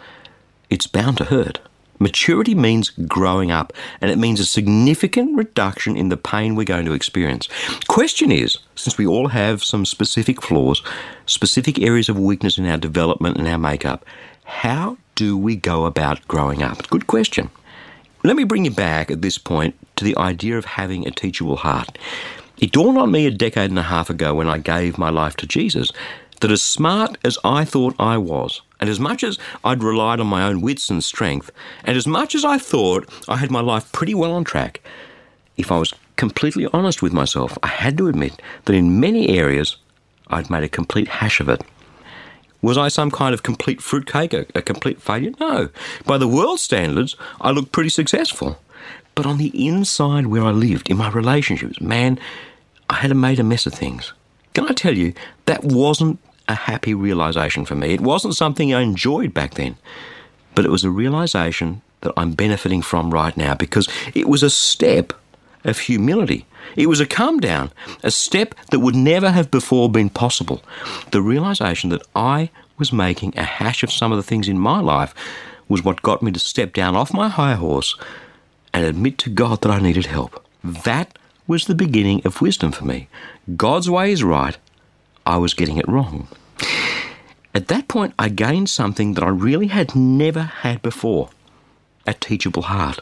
it's 0.68 0.86
bound 0.86 1.18
to 1.18 1.24
hurt. 1.24 1.60
Maturity 2.02 2.54
means 2.54 2.88
growing 2.88 3.50
up, 3.50 3.74
and 4.00 4.10
it 4.10 4.16
means 4.16 4.40
a 4.40 4.46
significant 4.46 5.36
reduction 5.36 5.98
in 5.98 6.08
the 6.08 6.16
pain 6.16 6.54
we're 6.54 6.64
going 6.64 6.86
to 6.86 6.94
experience. 6.94 7.46
Question 7.88 8.32
is, 8.32 8.56
since 8.74 8.96
we 8.96 9.06
all 9.06 9.28
have 9.28 9.62
some 9.62 9.84
specific 9.84 10.40
flaws, 10.40 10.82
specific 11.26 11.78
areas 11.78 12.08
of 12.08 12.18
weakness 12.18 12.56
in 12.56 12.64
our 12.64 12.78
development 12.78 13.36
and 13.36 13.46
our 13.46 13.58
makeup, 13.58 14.06
how 14.44 14.96
do 15.14 15.36
we 15.36 15.56
go 15.56 15.84
about 15.84 16.26
growing 16.26 16.62
up? 16.62 16.88
Good 16.88 17.06
question. 17.06 17.50
Let 18.24 18.36
me 18.36 18.44
bring 18.44 18.64
you 18.64 18.70
back 18.70 19.10
at 19.10 19.20
this 19.20 19.36
point 19.36 19.74
to 19.96 20.04
the 20.04 20.16
idea 20.16 20.56
of 20.56 20.64
having 20.64 21.06
a 21.06 21.10
teachable 21.10 21.56
heart. 21.56 21.98
It 22.56 22.72
dawned 22.72 22.96
on 22.96 23.10
me 23.10 23.26
a 23.26 23.30
decade 23.30 23.68
and 23.68 23.78
a 23.78 23.82
half 23.82 24.08
ago 24.08 24.34
when 24.34 24.48
I 24.48 24.56
gave 24.56 24.96
my 24.96 25.10
life 25.10 25.36
to 25.36 25.46
Jesus 25.46 25.92
that 26.40 26.50
as 26.50 26.62
smart 26.62 27.18
as 27.24 27.38
I 27.44 27.64
thought 27.64 27.94
I 27.98 28.18
was, 28.18 28.62
and 28.80 28.90
as 28.90 28.98
much 28.98 29.22
as 29.22 29.38
I'd 29.64 29.82
relied 29.82 30.20
on 30.20 30.26
my 30.26 30.42
own 30.42 30.60
wits 30.60 30.90
and 30.90 31.04
strength, 31.04 31.50
and 31.84 31.96
as 31.96 32.06
much 32.06 32.34
as 32.34 32.44
I 32.44 32.58
thought 32.58 33.08
I 33.28 33.36
had 33.36 33.50
my 33.50 33.60
life 33.60 33.92
pretty 33.92 34.14
well 34.14 34.32
on 34.32 34.44
track, 34.44 34.80
if 35.56 35.70
I 35.70 35.78
was 35.78 35.94
completely 36.16 36.66
honest 36.72 37.02
with 37.02 37.12
myself, 37.12 37.56
I 37.62 37.68
had 37.68 37.98
to 37.98 38.08
admit 38.08 38.40
that 38.64 38.74
in 38.74 39.00
many 39.00 39.38
areas 39.38 39.76
I'd 40.28 40.50
made 40.50 40.62
a 40.62 40.68
complete 40.68 41.08
hash 41.08 41.40
of 41.40 41.48
it. 41.48 41.62
Was 42.62 42.76
I 42.76 42.88
some 42.88 43.10
kind 43.10 43.32
of 43.32 43.42
complete 43.42 43.80
fruitcake, 43.80 44.34
a, 44.34 44.46
a 44.54 44.62
complete 44.62 45.00
failure? 45.00 45.32
No. 45.40 45.70
By 46.04 46.18
the 46.18 46.28
world 46.28 46.60
standards, 46.60 47.16
I 47.40 47.50
looked 47.50 47.72
pretty 47.72 47.88
successful. 47.88 48.58
But 49.14 49.26
on 49.26 49.38
the 49.38 49.66
inside 49.66 50.26
where 50.26 50.44
I 50.44 50.50
lived, 50.50 50.90
in 50.90 50.98
my 50.98 51.10
relationships, 51.10 51.80
man, 51.80 52.18
I 52.88 52.96
had 52.96 53.14
made 53.16 53.40
a 53.40 53.44
mess 53.44 53.66
of 53.66 53.74
things. 53.74 54.12
Can 54.54 54.66
I 54.66 54.72
tell 54.72 54.96
you, 54.96 55.14
that 55.46 55.64
wasn't 55.64 56.18
a 56.50 56.54
happy 56.54 56.94
realization 56.94 57.64
for 57.64 57.74
me. 57.74 57.94
It 57.94 58.00
wasn't 58.00 58.36
something 58.36 58.74
I 58.74 58.80
enjoyed 58.80 59.32
back 59.32 59.54
then, 59.54 59.76
but 60.54 60.64
it 60.64 60.70
was 60.70 60.84
a 60.84 60.90
realization 60.90 61.82
that 62.02 62.12
I'm 62.16 62.32
benefiting 62.32 62.82
from 62.82 63.10
right 63.10 63.36
now 63.36 63.54
because 63.54 63.88
it 64.14 64.28
was 64.28 64.42
a 64.42 64.50
step 64.50 65.12
of 65.64 65.78
humility. 65.78 66.46
It 66.76 66.88
was 66.88 67.00
a 67.00 67.06
come 67.06 67.40
down, 67.40 67.70
a 68.02 68.10
step 68.10 68.54
that 68.70 68.80
would 68.80 68.94
never 68.94 69.30
have 69.30 69.50
before 69.50 69.90
been 69.90 70.10
possible. 70.10 70.62
The 71.10 71.22
realization 71.22 71.90
that 71.90 72.02
I 72.14 72.50
was 72.78 72.92
making 72.92 73.36
a 73.36 73.44
hash 73.44 73.82
of 73.82 73.92
some 73.92 74.12
of 74.12 74.16
the 74.16 74.22
things 74.22 74.48
in 74.48 74.58
my 74.58 74.80
life 74.80 75.14
was 75.68 75.84
what 75.84 76.02
got 76.02 76.22
me 76.22 76.32
to 76.32 76.40
step 76.40 76.72
down 76.72 76.96
off 76.96 77.12
my 77.12 77.28
high 77.28 77.54
horse 77.54 77.96
and 78.72 78.84
admit 78.84 79.18
to 79.18 79.30
God 79.30 79.62
that 79.62 79.70
I 79.70 79.80
needed 79.80 80.06
help. 80.06 80.44
That 80.64 81.18
was 81.46 81.66
the 81.66 81.74
beginning 81.74 82.22
of 82.24 82.40
wisdom 82.40 82.72
for 82.72 82.84
me. 82.84 83.08
God's 83.56 83.90
way 83.90 84.12
is 84.12 84.24
right, 84.24 84.56
I 85.26 85.36
was 85.36 85.54
getting 85.54 85.76
it 85.76 85.88
wrong. 85.88 86.28
At 87.54 87.68
that 87.68 87.88
point, 87.88 88.14
I 88.18 88.28
gained 88.28 88.70
something 88.70 89.14
that 89.14 89.24
I 89.24 89.28
really 89.28 89.68
had 89.68 89.96
never 89.96 90.42
had 90.42 90.82
before 90.82 91.30
a 92.06 92.14
teachable 92.14 92.62
heart. 92.62 93.00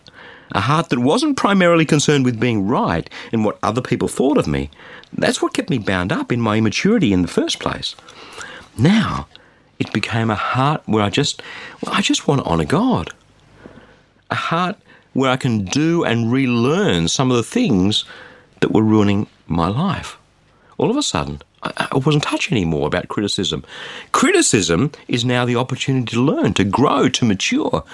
A 0.53 0.61
heart 0.61 0.89
that 0.89 0.99
wasn't 0.99 1.37
primarily 1.37 1.85
concerned 1.85 2.25
with 2.25 2.41
being 2.41 2.67
right 2.67 3.09
and 3.33 3.45
what 3.45 3.59
other 3.63 3.83
people 3.83 4.09
thought 4.09 4.39
of 4.39 4.47
me. 4.47 4.71
That's 5.13 5.43
what 5.43 5.53
kept 5.53 5.69
me 5.69 5.79
bound 5.79 6.11
up 6.13 6.33
in 6.33 6.41
my 6.41 6.57
immaturity 6.57 7.13
in 7.13 7.23
the 7.23 7.29
first 7.29 7.61
place. 7.61 7.95
Now, 8.79 9.29
it 9.79 9.93
became 9.93 10.31
a 10.31 10.35
heart 10.35 10.83
where 10.87 11.05
I 11.05 11.11
just, 11.11 11.43
well, 11.83 11.95
I 11.95 12.01
just 12.01 12.27
want 12.27 12.41
to 12.43 12.47
honour 12.47 12.65
God. 12.65 13.13
A 14.31 14.35
heart 14.35 14.77
where 15.13 15.31
I 15.31 15.37
can 15.37 15.65
do 15.65 16.05
and 16.05 16.33
relearn 16.33 17.09
some 17.09 17.31
of 17.31 17.37
the 17.37 17.43
things 17.43 18.05
that 18.61 18.73
were 18.73 18.83
ruining 18.83 19.27
my 19.47 19.69
life. 19.69 20.19
All 20.79 20.91
of 20.91 20.97
a 20.97 21.03
sudden, 21.03 21.43
I, 21.63 21.89
wasn't 21.97 22.25
touched 22.25 22.53
anymore 22.53 22.87
about 22.87 23.09
criticism. 23.09 23.65
Criticism 24.13 24.93
is 25.09 25.25
now 25.25 25.45
the 25.45 25.57
opportunity 25.57 26.15
to 26.15 26.23
learn, 26.23 26.55
to 26.55 26.65
grow, 26.65 27.09
to 27.09 27.25
mature. 27.25 27.85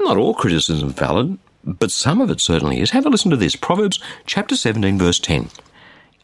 Not 0.00 0.16
all 0.16 0.34
criticism 0.34 0.90
valid, 0.90 1.38
but 1.64 1.90
some 1.90 2.20
of 2.20 2.30
it 2.30 2.40
certainly 2.40 2.80
is. 2.80 2.90
Have 2.90 3.06
a 3.06 3.08
listen 3.08 3.30
to 3.30 3.36
this 3.36 3.56
Proverbs 3.56 4.00
chapter 4.26 4.56
17, 4.56 4.98
verse 4.98 5.18
10. 5.18 5.50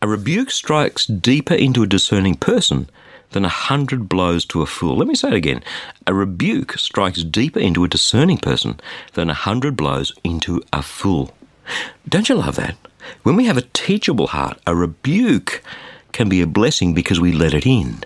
A 0.03 0.09
rebuke 0.09 0.51
strikes 0.51 1.07
deeper 1.07 1.55
into 1.55 1.83
a 1.83 1.87
discerning 1.87 2.35
person 2.35 2.91
than 3.31 3.45
a 3.45 3.49
hundred 3.49 4.09
blows 4.09 4.45
to 4.47 4.63
a 4.63 4.67
fool. 4.67 4.97
Let 4.97 5.09
me 5.09 5.15
say 5.15 5.29
it 5.29 5.35
again. 5.35 5.63
A 6.07 6.15
rebuke 6.15 6.79
strikes 6.79 7.25
deeper 7.25 7.59
into 7.59 7.85
a 7.85 7.89
discerning 7.89 8.39
person 8.39 8.79
than 9.15 9.31
a 9.31 9.35
hundred 9.35 9.77
blows 9.77 10.13
into 10.23 10.63
a 10.73 10.83
fool. 10.83 11.35
Don't 12.09 12.29
you 12.29 12.37
love 12.37 12.57
that? 12.57 12.77
When 13.23 13.37
we 13.37 13.47
have 13.47 13.57
a 13.57 13.69
teachable 13.73 14.29
heart, 14.29 14.61
a 14.67 14.75
rebuke 14.75 15.63
can 16.15 16.31
be 16.31 16.41
a 16.41 16.47
blessing 16.47 16.95
because 16.95 17.21
we 17.21 17.33
let 17.33 17.53
it 17.53 17.67
in. 17.67 18.03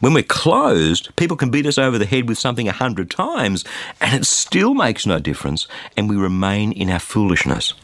When 0.00 0.14
we're 0.14 0.22
closed, 0.22 1.14
people 1.16 1.36
can 1.36 1.50
beat 1.50 1.66
us 1.66 1.78
over 1.78 1.98
the 1.98 2.06
head 2.06 2.28
with 2.28 2.38
something 2.38 2.68
a 2.68 2.72
hundred 2.72 3.10
times, 3.10 3.64
and 4.00 4.14
it 4.14 4.26
still 4.26 4.74
makes 4.74 5.06
no 5.06 5.18
difference, 5.18 5.66
and 5.96 6.08
we 6.08 6.16
remain 6.16 6.72
in 6.72 6.90
our 6.90 6.98
foolishness. 7.00 7.74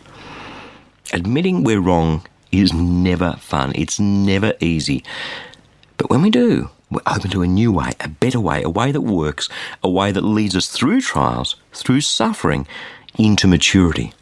Admitting 1.12 1.64
we're 1.64 1.80
wrong 1.80 2.25
is 2.52 2.73
never 2.73 3.33
fun, 3.40 3.73
it's 3.75 3.99
never 3.99 4.54
easy. 4.61 5.02
But 5.97 6.11
when 6.11 6.23
we 6.23 6.30
do, 6.30 6.71
we're 6.90 7.00
open 7.06 7.30
to 7.30 7.42
a 7.42 7.47
new 7.47 7.73
way, 7.73 7.92
a 8.00 8.09
better 8.09 8.40
way, 8.40 8.62
a 8.62 8.71
way 8.71 8.92
that 8.92 9.00
works, 9.00 9.49
a 9.83 9.90
way 9.90 10.12
that 10.12 10.23
leads 10.23 10.54
us 10.54 10.68
through 10.68 11.00
trials, 11.00 11.56
through 11.73 12.02
suffering, 12.02 12.66
into 13.18 13.47
maturity. 13.49 14.12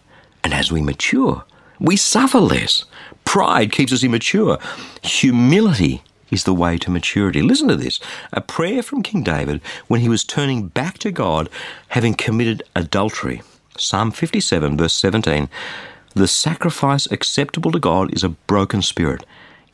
And 0.45 0.55
as 0.55 0.73
we 0.73 0.83
mature, 0.83 1.45
we 1.79 1.97
suffer 1.97 2.39
less. 2.39 2.85
Pride 3.25 3.73
keeps 3.73 3.93
us 3.93 4.05
immature. 4.05 4.59
Humility 5.03 6.03
is 6.31 6.45
the 6.45 6.55
way 6.55 6.79
to 6.79 6.91
maturity. 6.91 7.43
Listen 7.43 7.69
to 7.69 7.77
this 7.77 8.01
a 8.33 8.41
prayer 8.41 8.83
from 8.83 9.03
King 9.03 9.23
David 9.23 9.61
when 9.87 10.01
he 10.01 10.09
was 10.09 10.25
turning 10.25 10.69
back 10.69 10.99
to 10.99 11.13
God, 11.13 11.49
having 11.89 12.15
committed 12.15 12.63
adultery. 12.75 13.43
Psalm 13.77 14.11
57, 14.11 14.77
verse 14.77 14.95
17 14.95 15.49
The 16.15 16.29
sacrifice 16.29 17.07
acceptable 17.11 17.73
to 17.73 17.79
God 17.79 18.13
is 18.13 18.25
a 18.25 18.31
broken 18.31 18.83
spirit. 18.83 19.25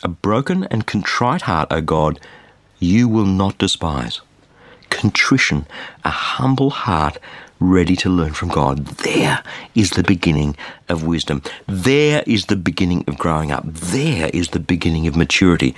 A 0.02 0.08
broken 0.08 0.64
and 0.64 0.86
contrite 0.86 1.42
heart, 1.42 1.68
O 1.72 1.80
God, 1.80 2.20
you 2.78 3.08
will 3.08 3.26
not 3.26 3.58
despise. 3.58 4.20
Contrition, 4.90 5.66
a 6.04 6.10
humble 6.10 6.70
heart, 6.70 7.18
ready 7.60 7.96
to 7.96 8.08
learn 8.08 8.32
from 8.32 8.48
God. 8.48 8.86
There 8.86 9.42
is 9.74 9.90
the 9.90 10.02
beginning 10.02 10.56
of 10.88 11.04
wisdom. 11.04 11.42
There 11.66 12.22
is 12.26 12.46
the 12.46 12.56
beginning 12.56 13.04
of 13.08 13.18
growing 13.18 13.50
up. 13.52 13.64
There 13.66 14.30
is 14.32 14.48
the 14.48 14.60
beginning 14.60 15.06
of 15.06 15.16
maturity. 15.16 15.74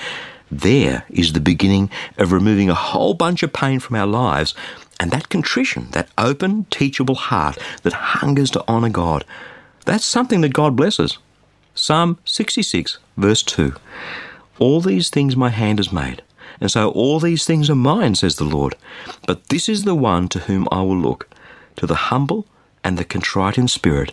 There 0.51 1.05
is 1.11 1.33
the 1.33 1.41
beginning 1.41 1.91
of 2.19 2.33
removing 2.33 2.69
a 2.71 2.75
whole 2.75 3.15
bunch 3.15 3.43
of 3.43 3.53
pain 3.53 3.81
from 3.81 3.97
our 3.97 4.07
lives 4.07 4.55
And 5.01 5.11
that 5.13 5.31
contrition, 5.31 5.89
that 5.93 6.11
open, 6.19 6.67
teachable 6.71 7.15
heart 7.15 7.57
that 7.83 7.95
hungers 7.95 8.51
to 8.51 8.69
honour 8.69 8.91
God, 8.91 9.25
that's 9.87 10.05
something 10.05 10.43
that 10.43 10.53
God 10.53 10.77
blesses. 10.77 11.17
Psalm 11.75 12.19
66, 12.27 12.99
verse 13.17 13.43
2. 13.43 13.75
All 14.59 14.83
these 14.83 15.09
things 15.09 15.35
my 15.37 15.49
hand 15.49 15.79
has 15.79 15.91
made, 15.91 16.21
and 16.61 16.71
so 16.71 16.91
all 16.91 17.21
these 17.21 17.45
things 17.45 17.69
are 17.71 17.75
mine, 17.75 18.15
says 18.15 18.37
the 18.37 18.45
Lord. 18.45 18.77
But 19.27 19.49
this 19.49 19.69
is 19.69 19.85
the 19.85 19.95
one 19.95 20.29
to 20.29 20.41
whom 20.41 20.67
I 20.71 20.83
will 20.83 20.99
look, 20.99 21.29
to 21.77 21.87
the 21.87 21.95
humble 21.95 22.47
and 22.83 22.99
the 22.99 23.05
contrite 23.05 23.59
in 23.59 23.69
spirit, 23.69 24.13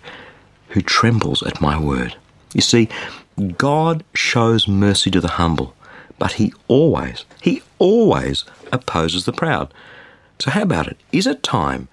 who 0.70 0.82
trembles 0.82 1.42
at 1.44 1.62
my 1.62 1.80
word. 1.80 2.16
You 2.54 2.62
see, 2.62 2.90
God 3.58 4.04
shows 4.14 4.68
mercy 4.68 5.12
to 5.12 5.22
the 5.22 5.28
humble, 5.30 5.76
but 6.20 6.34
he 6.34 6.54
always, 6.68 7.26
he 7.42 7.62
always 7.80 8.46
opposes 8.72 9.26
the 9.26 9.34
proud. 9.34 9.74
So, 10.40 10.52
how 10.52 10.64
about 10.64 10.88
it? 10.88 10.98
Is 11.12 11.28
it 11.28 11.44
time 11.44 11.88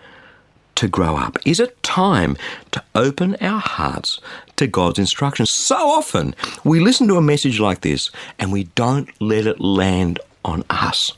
to 0.77 0.89
grow 0.89 1.17
up? 1.17 1.39
Is 1.47 1.61
it 1.61 1.83
time 1.83 2.37
to 2.73 2.83
open 2.95 3.37
our 3.41 3.61
hearts 3.61 4.21
to 4.57 4.67
God's 4.67 4.99
instructions? 4.99 5.51
So 5.51 5.77
often 5.77 6.35
we 6.65 6.81
listen 6.81 7.09
to 7.09 7.17
a 7.17 7.23
message 7.23 7.61
like 7.61 7.83
this 7.83 8.11
and 8.39 8.53
we 8.53 8.65
don't 8.75 9.09
let 9.21 9.47
it 9.47 9.61
land 9.61 10.21
on 10.45 10.65
us. 10.71 11.13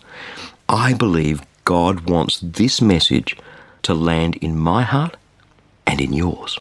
I 0.68 0.94
believe 0.94 1.42
God 1.64 2.08
wants 2.08 2.40
this 2.40 2.80
message 2.80 3.36
to 3.82 3.94
land 3.94 4.36
in 4.36 4.56
my 4.56 4.82
heart 4.82 5.16
and 5.86 6.00
in 6.00 6.12
yours. 6.12 6.58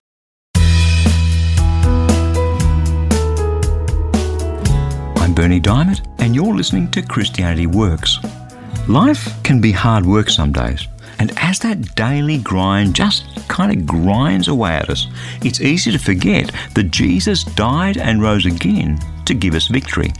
I'm 5.17 5.33
Berni 5.33 5.59
Dymet, 5.59 6.01
and 6.19 6.35
you're 6.35 6.55
listening 6.55 6.91
to 6.91 7.01
Christianity 7.01 7.67
Works. 7.67 8.19
Life 8.87 9.27
can 9.43 9.59
be 9.59 9.71
hard 9.71 10.05
work 10.05 10.29
some 10.29 10.51
days, 10.51 10.87
and 11.17 11.31
as 11.37 11.59
that 11.59 11.95
daily 11.95 12.37
grind 12.37 12.95
just 12.95 13.25
kind 13.47 13.71
of 13.71 13.85
grinds 13.87 14.47
away 14.47 14.73
at 14.73 14.89
us, 14.89 15.07
it's 15.43 15.61
easy 15.61 15.91
to 15.91 15.97
forget 15.97 16.51
that 16.75 16.91
Jesus 16.91 17.43
died 17.43 17.97
and 17.97 18.21
rose 18.21 18.45
again 18.45 18.99
to 19.25 19.33
give 19.33 19.55
us 19.55 19.67
victory. 19.67 20.11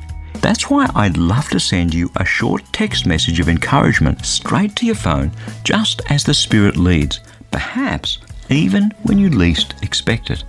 That's 0.42 0.70
why 0.70 0.90
I'd 0.96 1.18
love 1.18 1.50
to 1.50 1.60
send 1.60 1.94
you 1.94 2.12
a 2.16 2.26
short 2.26 2.62
text 2.72 3.06
message 3.06 3.40
of 3.40 3.50
encouragement 3.50 4.26
straight 4.26 4.76
to 4.78 4.86
your 4.86 4.96
phone, 4.96 5.32
just 5.64 6.02
as 6.10 6.24
the 6.24 6.34
Spirit 6.34 6.78
leads, 6.78 7.20
perhaps 7.52 8.20
even 8.50 8.92
when 9.04 9.18
you 9.18 9.30
least 9.30 9.74
expect 9.82 10.30
it. 10.30 10.44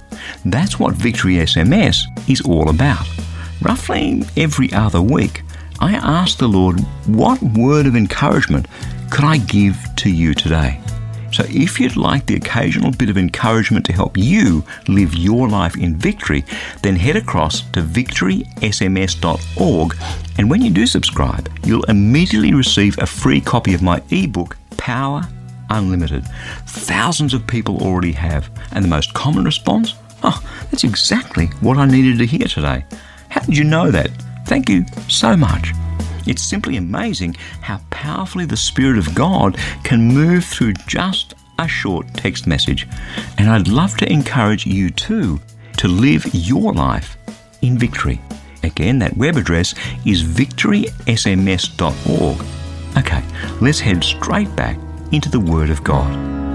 That's 0.44 0.78
what 0.78 0.94
Victory 0.94 1.36
SMS 1.36 1.98
is 2.28 2.40
all 2.42 2.68
about. 2.68 3.06
Roughly 3.62 4.22
every 4.36 4.72
other 4.72 5.00
week, 5.00 5.42
I 5.80 5.94
ask 5.94 6.38
the 6.38 6.48
Lord, 6.48 6.80
what 7.06 7.42
word 7.42 7.86
of 7.86 7.96
encouragement 7.96 8.66
could 9.10 9.24
I 9.24 9.38
give 9.38 9.78
to 9.96 10.10
you 10.10 10.34
today? 10.34 10.80
So 11.36 11.44
if 11.50 11.78
you'd 11.78 11.96
like 11.96 12.24
the 12.24 12.36
occasional 12.36 12.92
bit 12.92 13.10
of 13.10 13.18
encouragement 13.18 13.84
to 13.84 13.92
help 13.92 14.16
you 14.16 14.64
live 14.88 15.12
your 15.12 15.50
life 15.50 15.76
in 15.76 15.94
victory, 15.94 16.46
then 16.82 16.96
head 16.96 17.14
across 17.14 17.60
to 17.72 17.82
victorysms.org 17.82 19.96
and 20.38 20.48
when 20.48 20.62
you 20.62 20.70
do 20.70 20.86
subscribe, 20.86 21.50
you'll 21.62 21.84
immediately 21.84 22.54
receive 22.54 22.96
a 22.96 23.06
free 23.06 23.42
copy 23.42 23.74
of 23.74 23.82
my 23.82 24.02
ebook, 24.10 24.56
Power 24.78 25.28
Unlimited. 25.68 26.24
Thousands 26.68 27.34
of 27.34 27.46
people 27.46 27.82
already 27.82 28.12
have, 28.12 28.48
and 28.72 28.82
the 28.82 28.88
most 28.88 29.12
common 29.12 29.44
response? 29.44 29.92
Oh, 30.22 30.42
that's 30.70 30.84
exactly 30.84 31.48
what 31.60 31.76
I 31.76 31.84
needed 31.84 32.16
to 32.18 32.24
hear 32.24 32.48
today. 32.48 32.86
How 33.28 33.42
did 33.42 33.58
you 33.58 33.64
know 33.64 33.90
that? 33.90 34.08
Thank 34.46 34.70
you 34.70 34.86
so 35.08 35.36
much. 35.36 35.74
It's 36.26 36.42
simply 36.42 36.76
amazing 36.76 37.37
how 37.62 37.80
powerfully 37.90 38.45
the 38.45 38.56
Spirit 38.56 38.99
of 38.99 39.14
God 39.14 39.56
can 39.85 40.09
move 40.09 40.45
through 40.45 40.75
just 40.87 41.35
a 41.59 41.68
short 41.68 42.06
text 42.14 42.47
message. 42.47 42.87
And 43.38 43.50
I'd 43.50 43.68
love 43.68 43.97
to 43.99 44.12
encourage 44.12 44.66
you 44.66 44.90
too 44.90 45.40
to 45.78 45.88
live 45.88 46.26
your 46.33 46.73
life 46.73 47.17
in 47.62 47.78
victory. 47.78 48.21
Again, 48.62 48.99
that 48.99 49.17
web 49.17 49.36
address 49.36 49.75
is 50.04 50.23
victorysms.org. 50.23 52.47
Okay, 52.97 53.23
let's 53.60 53.80
head 53.80 54.02
straight 54.02 54.54
back 54.56 54.78
into 55.12 55.28
the 55.28 55.41
Word 55.41 55.71
of 55.71 55.84
God. 55.84 56.46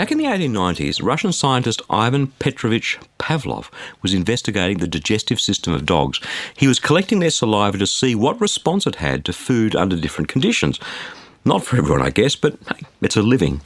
Back 0.00 0.12
in 0.12 0.16
the 0.16 0.24
1890s, 0.24 1.02
Russian 1.02 1.30
scientist 1.30 1.82
Ivan 1.90 2.28
Petrovich 2.38 2.98
Pavlov 3.18 3.70
was 4.00 4.14
investigating 4.14 4.78
the 4.78 4.88
digestive 4.88 5.38
system 5.38 5.74
of 5.74 5.84
dogs. 5.84 6.18
He 6.56 6.66
was 6.66 6.78
collecting 6.78 7.18
their 7.18 7.28
saliva 7.28 7.76
to 7.76 7.86
see 7.86 8.14
what 8.14 8.40
response 8.40 8.86
it 8.86 8.94
had 8.94 9.26
to 9.26 9.34
food 9.34 9.76
under 9.76 9.96
different 9.96 10.28
conditions. 10.28 10.80
Not 11.44 11.64
for 11.64 11.76
everyone, 11.76 12.00
I 12.00 12.08
guess, 12.08 12.34
but 12.34 12.56
hey, 12.66 12.86
it's 13.02 13.18
a 13.18 13.20
living. 13.20 13.60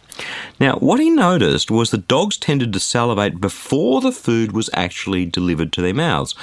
Now, 0.58 0.74
what 0.78 0.98
he 0.98 1.08
noticed 1.08 1.70
was 1.70 1.92
that 1.92 2.08
dogs 2.08 2.36
tended 2.36 2.72
to 2.72 2.80
salivate 2.80 3.40
before 3.40 4.00
the 4.00 4.10
food 4.10 4.50
was 4.50 4.68
actually 4.72 5.26
delivered 5.26 5.72
to 5.74 5.82
their 5.82 5.94
mouths. 5.94 6.34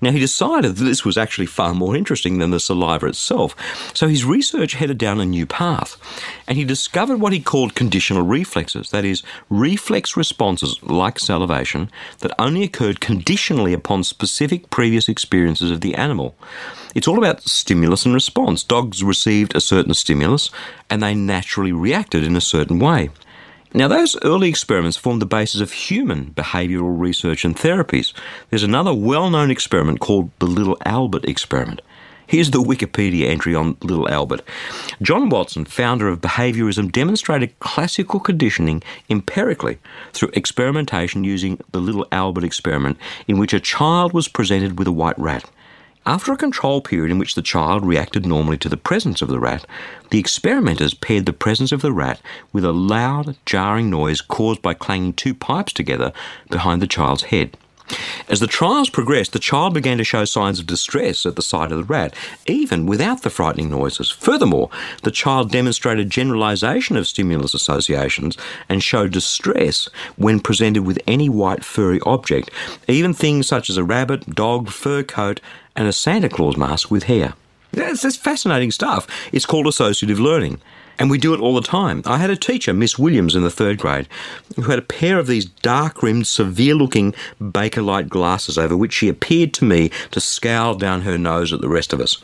Now, 0.00 0.10
he 0.10 0.18
decided 0.18 0.76
that 0.76 0.84
this 0.84 1.04
was 1.04 1.16
actually 1.16 1.46
far 1.46 1.74
more 1.74 1.96
interesting 1.96 2.38
than 2.38 2.50
the 2.50 2.60
saliva 2.60 3.06
itself, 3.06 3.56
so 3.94 4.08
his 4.08 4.24
research 4.24 4.74
headed 4.74 4.98
down 4.98 5.20
a 5.20 5.24
new 5.24 5.46
path, 5.46 5.96
and 6.46 6.58
he 6.58 6.64
discovered 6.64 7.20
what 7.20 7.32
he 7.32 7.40
called 7.40 7.74
conditional 7.74 8.22
reflexes 8.22 8.90
that 8.90 9.04
is, 9.04 9.22
reflex 9.48 10.16
responses 10.16 10.78
like 10.82 11.18
salivation 11.18 11.90
that 12.20 12.34
only 12.38 12.62
occurred 12.62 13.00
conditionally 13.00 13.72
upon 13.72 14.04
specific 14.04 14.70
previous 14.70 15.08
experiences 15.08 15.70
of 15.70 15.80
the 15.80 15.94
animal. 15.94 16.34
It's 16.94 17.08
all 17.08 17.18
about 17.18 17.42
stimulus 17.42 18.06
and 18.06 18.14
response. 18.14 18.62
Dogs 18.62 19.02
received 19.02 19.54
a 19.54 19.60
certain 19.60 19.92
stimulus 19.92 20.50
and 20.88 21.02
they 21.02 21.14
naturally 21.14 21.72
reacted 21.72 22.24
in 22.24 22.36
a 22.36 22.40
certain 22.40 22.78
way. 22.78 23.10
Now, 23.76 23.88
those 23.88 24.16
early 24.22 24.48
experiments 24.48 24.96
formed 24.96 25.20
the 25.20 25.26
basis 25.26 25.60
of 25.60 25.70
human 25.70 26.30
behavioural 26.30 26.98
research 26.98 27.44
and 27.44 27.54
therapies. 27.54 28.14
There's 28.48 28.62
another 28.62 28.94
well 28.94 29.28
known 29.28 29.50
experiment 29.50 30.00
called 30.00 30.30
the 30.38 30.46
Little 30.46 30.78
Albert 30.86 31.26
experiment. 31.26 31.82
Here's 32.26 32.52
the 32.52 32.62
Wikipedia 32.62 33.28
entry 33.28 33.54
on 33.54 33.76
Little 33.82 34.08
Albert. 34.08 34.40
John 35.02 35.28
Watson, 35.28 35.66
founder 35.66 36.08
of 36.08 36.22
behaviourism, 36.22 36.90
demonstrated 36.90 37.58
classical 37.58 38.18
conditioning 38.18 38.82
empirically 39.10 39.76
through 40.14 40.30
experimentation 40.32 41.22
using 41.22 41.60
the 41.72 41.78
Little 41.78 42.06
Albert 42.10 42.44
experiment, 42.44 42.96
in 43.28 43.36
which 43.36 43.52
a 43.52 43.60
child 43.60 44.14
was 44.14 44.26
presented 44.26 44.78
with 44.78 44.88
a 44.88 44.92
white 44.92 45.18
rat. 45.18 45.50
After 46.06 46.32
a 46.32 46.36
control 46.36 46.80
period 46.80 47.10
in 47.10 47.18
which 47.18 47.34
the 47.34 47.42
child 47.42 47.84
reacted 47.84 48.24
normally 48.24 48.56
to 48.58 48.68
the 48.68 48.76
presence 48.76 49.22
of 49.22 49.28
the 49.28 49.40
rat, 49.40 49.66
the 50.10 50.20
experimenters 50.20 50.94
paired 50.94 51.26
the 51.26 51.32
presence 51.32 51.72
of 51.72 51.82
the 51.82 51.92
rat 51.92 52.20
with 52.52 52.64
a 52.64 52.70
loud, 52.70 53.36
jarring 53.44 53.90
noise 53.90 54.20
caused 54.20 54.62
by 54.62 54.72
clanging 54.72 55.14
two 55.14 55.34
pipes 55.34 55.72
together 55.72 56.12
behind 56.48 56.80
the 56.80 56.86
child's 56.86 57.24
head. 57.24 57.56
As 58.28 58.40
the 58.40 58.46
trials 58.46 58.90
progressed, 58.90 59.32
the 59.32 59.38
child 59.40 59.74
began 59.74 59.98
to 59.98 60.04
show 60.04 60.24
signs 60.24 60.60
of 60.60 60.66
distress 60.66 61.26
at 61.26 61.34
the 61.34 61.42
sight 61.42 61.70
of 61.72 61.78
the 61.78 61.84
rat, 61.84 62.14
even 62.46 62.86
without 62.86 63.22
the 63.22 63.30
frightening 63.30 63.70
noises. 63.70 64.10
Furthermore, 64.10 64.70
the 65.02 65.10
child 65.10 65.50
demonstrated 65.50 66.10
generalization 66.10 66.96
of 66.96 67.06
stimulus 67.06 67.54
associations 67.54 68.36
and 68.68 68.82
showed 68.82 69.12
distress 69.12 69.88
when 70.16 70.40
presented 70.40 70.84
with 70.84 71.00
any 71.06 71.28
white 71.28 71.64
furry 71.64 72.00
object, 72.00 72.50
even 72.88 73.12
things 73.12 73.46
such 73.46 73.70
as 73.70 73.76
a 73.76 73.84
rabbit, 73.84 74.34
dog, 74.34 74.68
fur 74.70 75.04
coat, 75.04 75.40
and 75.76 75.86
a 75.86 75.92
Santa 75.92 76.28
Claus 76.28 76.56
mask 76.56 76.90
with 76.90 77.04
hair. 77.04 77.34
That's 77.72 78.16
fascinating 78.16 78.70
stuff. 78.70 79.06
It's 79.32 79.46
called 79.46 79.66
associative 79.66 80.18
learning. 80.18 80.60
And 80.98 81.10
we 81.10 81.18
do 81.18 81.34
it 81.34 81.40
all 81.40 81.54
the 81.54 81.60
time. 81.60 82.02
I 82.06 82.16
had 82.16 82.30
a 82.30 82.36
teacher, 82.36 82.72
Miss 82.72 82.98
Williams, 82.98 83.36
in 83.36 83.42
the 83.42 83.50
third 83.50 83.78
grade, 83.78 84.08
who 84.56 84.62
had 84.62 84.78
a 84.78 84.82
pair 84.82 85.18
of 85.18 85.26
these 85.26 85.44
dark 85.44 86.02
rimmed, 86.02 86.26
severe 86.26 86.74
looking 86.74 87.14
Bakelite 87.40 88.08
glasses 88.08 88.56
over 88.56 88.74
which 88.74 88.94
she 88.94 89.08
appeared 89.08 89.52
to 89.54 89.66
me 89.66 89.90
to 90.12 90.20
scowl 90.20 90.74
down 90.74 91.02
her 91.02 91.18
nose 91.18 91.52
at 91.52 91.60
the 91.60 91.68
rest 91.68 91.92
of 91.92 92.00
us. 92.00 92.16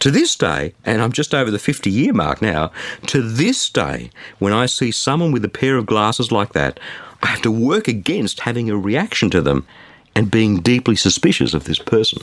To 0.00 0.10
this 0.10 0.34
day, 0.34 0.74
and 0.84 1.00
I'm 1.00 1.12
just 1.12 1.34
over 1.34 1.50
the 1.50 1.58
50 1.58 1.90
year 1.90 2.12
mark 2.12 2.42
now, 2.42 2.72
to 3.06 3.22
this 3.22 3.68
day, 3.70 4.10
when 4.38 4.52
I 4.52 4.66
see 4.66 4.90
someone 4.90 5.32
with 5.32 5.44
a 5.44 5.48
pair 5.48 5.76
of 5.76 5.86
glasses 5.86 6.30
like 6.30 6.52
that, 6.52 6.78
I 7.22 7.28
have 7.28 7.42
to 7.42 7.50
work 7.50 7.88
against 7.88 8.40
having 8.40 8.70
a 8.70 8.76
reaction 8.76 9.30
to 9.30 9.40
them 9.40 9.66
and 10.14 10.30
being 10.30 10.60
deeply 10.60 10.96
suspicious 10.96 11.54
of 11.54 11.64
this 11.64 11.78
person. 11.78 12.22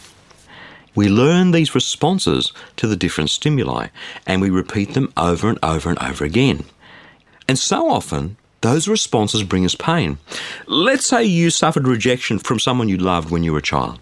We 0.98 1.10
learn 1.10 1.52
these 1.52 1.76
responses 1.76 2.52
to 2.78 2.88
the 2.88 2.96
different 2.96 3.30
stimuli 3.30 3.90
and 4.26 4.42
we 4.42 4.50
repeat 4.50 4.96
them 4.96 5.14
over 5.16 5.48
and 5.48 5.60
over 5.62 5.92
and 5.92 6.00
over 6.00 6.26
again. 6.26 6.66
And 7.48 7.60
so 7.60 7.92
often, 7.92 8.36
those 8.62 8.88
responses 8.88 9.44
bring 9.44 9.64
us 9.64 9.76
pain. 9.76 10.18
Let's 10.66 11.06
say 11.06 11.24
you 11.24 11.52
suffered 11.52 11.88
rejection 11.88 12.40
from 12.40 12.58
someone 12.58 12.90
you 12.90 12.98
loved 12.98 13.30
when 13.30 13.44
you 13.44 13.52
were 13.52 13.60
a 13.60 13.62
child. 13.62 14.00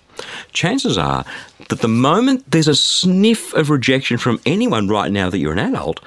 Chances 0.53 0.97
are 0.97 1.25
that 1.67 1.81
the 1.81 1.89
moment 1.89 2.49
there's 2.49 2.69
a 2.69 2.75
sniff 2.75 3.53
of 3.53 3.69
rejection 3.69 4.17
from 4.17 4.39
anyone 4.45 4.88
right 4.88 5.12
now 5.12 5.29
that 5.29 5.39
you're 5.39 5.51
an 5.51 5.60
adult, 5.60 5.99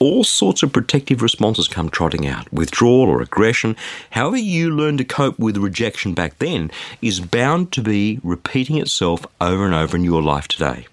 all 0.00 0.24
sorts 0.24 0.64
of 0.64 0.72
protective 0.72 1.22
responses 1.22 1.68
come 1.68 1.88
trotting 1.88 2.26
out. 2.26 2.52
Withdrawal 2.52 3.08
or 3.08 3.20
aggression, 3.20 3.76
however 4.10 4.38
you 4.38 4.74
learn 4.74 4.96
to 4.96 5.04
cope 5.04 5.38
with 5.38 5.56
rejection 5.58 6.14
back 6.14 6.38
then, 6.38 6.70
is 7.00 7.20
bound 7.20 7.70
to 7.72 7.82
be 7.82 8.18
repeating 8.24 8.78
itself 8.78 9.24
over 9.40 9.64
and 9.64 9.74
over 9.74 9.96
in 9.96 10.02
your 10.02 10.22
life 10.22 10.48
today. 10.48 10.86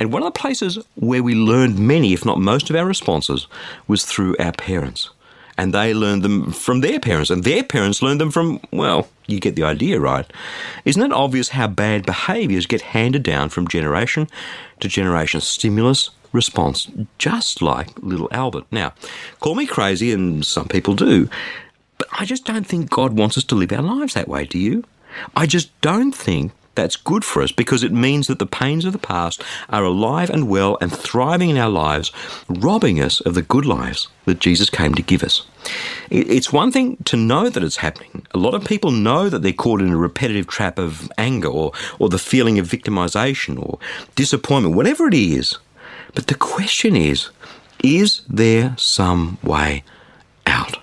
And 0.00 0.12
one 0.12 0.22
of 0.22 0.32
the 0.32 0.38
places 0.38 0.78
where 0.94 1.22
we 1.22 1.34
learned 1.34 1.78
many, 1.78 2.12
if 2.12 2.24
not 2.24 2.38
most, 2.38 2.70
of 2.70 2.76
our 2.76 2.86
responses 2.86 3.46
was 3.86 4.04
through 4.04 4.36
our 4.38 4.52
parents. 4.52 5.10
And 5.58 5.74
they 5.74 5.92
learned 5.92 6.22
them 6.22 6.52
from 6.52 6.80
their 6.80 7.00
parents, 7.00 7.30
and 7.30 7.42
their 7.42 7.64
parents 7.64 8.00
learned 8.00 8.20
them 8.20 8.30
from, 8.30 8.60
well, 8.70 9.08
you 9.26 9.40
get 9.40 9.56
the 9.56 9.64
idea, 9.64 9.98
right? 9.98 10.24
Isn't 10.84 11.02
it 11.02 11.12
obvious 11.12 11.48
how 11.48 11.66
bad 11.66 12.06
behaviours 12.06 12.64
get 12.64 12.80
handed 12.80 13.24
down 13.24 13.48
from 13.48 13.66
generation 13.66 14.28
to 14.78 14.88
generation? 14.88 15.40
Stimulus, 15.40 16.10
response, 16.32 16.88
just 17.18 17.62
like 17.62 17.90
little 18.02 18.28
Albert. 18.30 18.64
Now, 18.70 18.92
call 19.40 19.54
me 19.54 19.66
crazy, 19.66 20.12
and 20.12 20.44
some 20.44 20.68
people 20.68 20.94
do, 20.94 21.28
but 21.98 22.08
I 22.12 22.24
just 22.24 22.44
don't 22.44 22.66
think 22.66 22.90
God 22.90 23.18
wants 23.18 23.36
us 23.36 23.44
to 23.44 23.54
live 23.54 23.72
our 23.72 23.82
lives 23.82 24.14
that 24.14 24.28
way, 24.28 24.44
do 24.44 24.58
you? 24.58 24.84
I 25.34 25.46
just 25.46 25.78
don't 25.80 26.12
think 26.12 26.52
that's 26.78 26.94
good 26.94 27.24
for 27.24 27.42
us 27.42 27.50
because 27.50 27.82
it 27.82 27.90
means 27.92 28.28
that 28.28 28.38
the 28.38 28.46
pains 28.46 28.84
of 28.84 28.92
the 28.92 29.00
past 29.00 29.42
are 29.68 29.82
alive 29.82 30.30
and 30.30 30.48
well 30.48 30.78
and 30.80 30.92
thriving 30.92 31.50
in 31.50 31.56
our 31.58 31.68
lives, 31.68 32.12
robbing 32.48 33.00
us 33.02 33.20
of 33.22 33.34
the 33.34 33.42
good 33.42 33.66
lives 33.66 34.06
that 34.26 34.38
Jesus 34.38 34.70
came 34.70 34.94
to 34.94 35.02
give 35.02 35.24
us. 35.24 35.44
It's 36.08 36.52
one 36.52 36.70
thing 36.70 36.96
to 37.06 37.16
know 37.16 37.48
that 37.48 37.64
it's 37.64 37.78
happening. 37.78 38.24
A 38.32 38.38
lot 38.38 38.54
of 38.54 38.64
people 38.64 38.92
know 38.92 39.28
that 39.28 39.42
they're 39.42 39.52
caught 39.52 39.80
in 39.80 39.90
a 39.90 39.96
repetitive 39.96 40.46
trap 40.46 40.78
of 40.78 41.10
anger 41.18 41.48
or, 41.48 41.72
or 41.98 42.08
the 42.08 42.18
feeling 42.18 42.60
of 42.60 42.68
victimization 42.68 43.60
or 43.60 43.80
disappointment, 44.14 44.76
whatever 44.76 45.08
it 45.08 45.14
is. 45.14 45.58
But 46.14 46.26
the 46.26 46.34
question 46.34 46.96
is 46.96 47.30
is 47.82 48.22
there 48.28 48.74
some 48.76 49.38
way 49.42 49.84
out? 50.46 50.78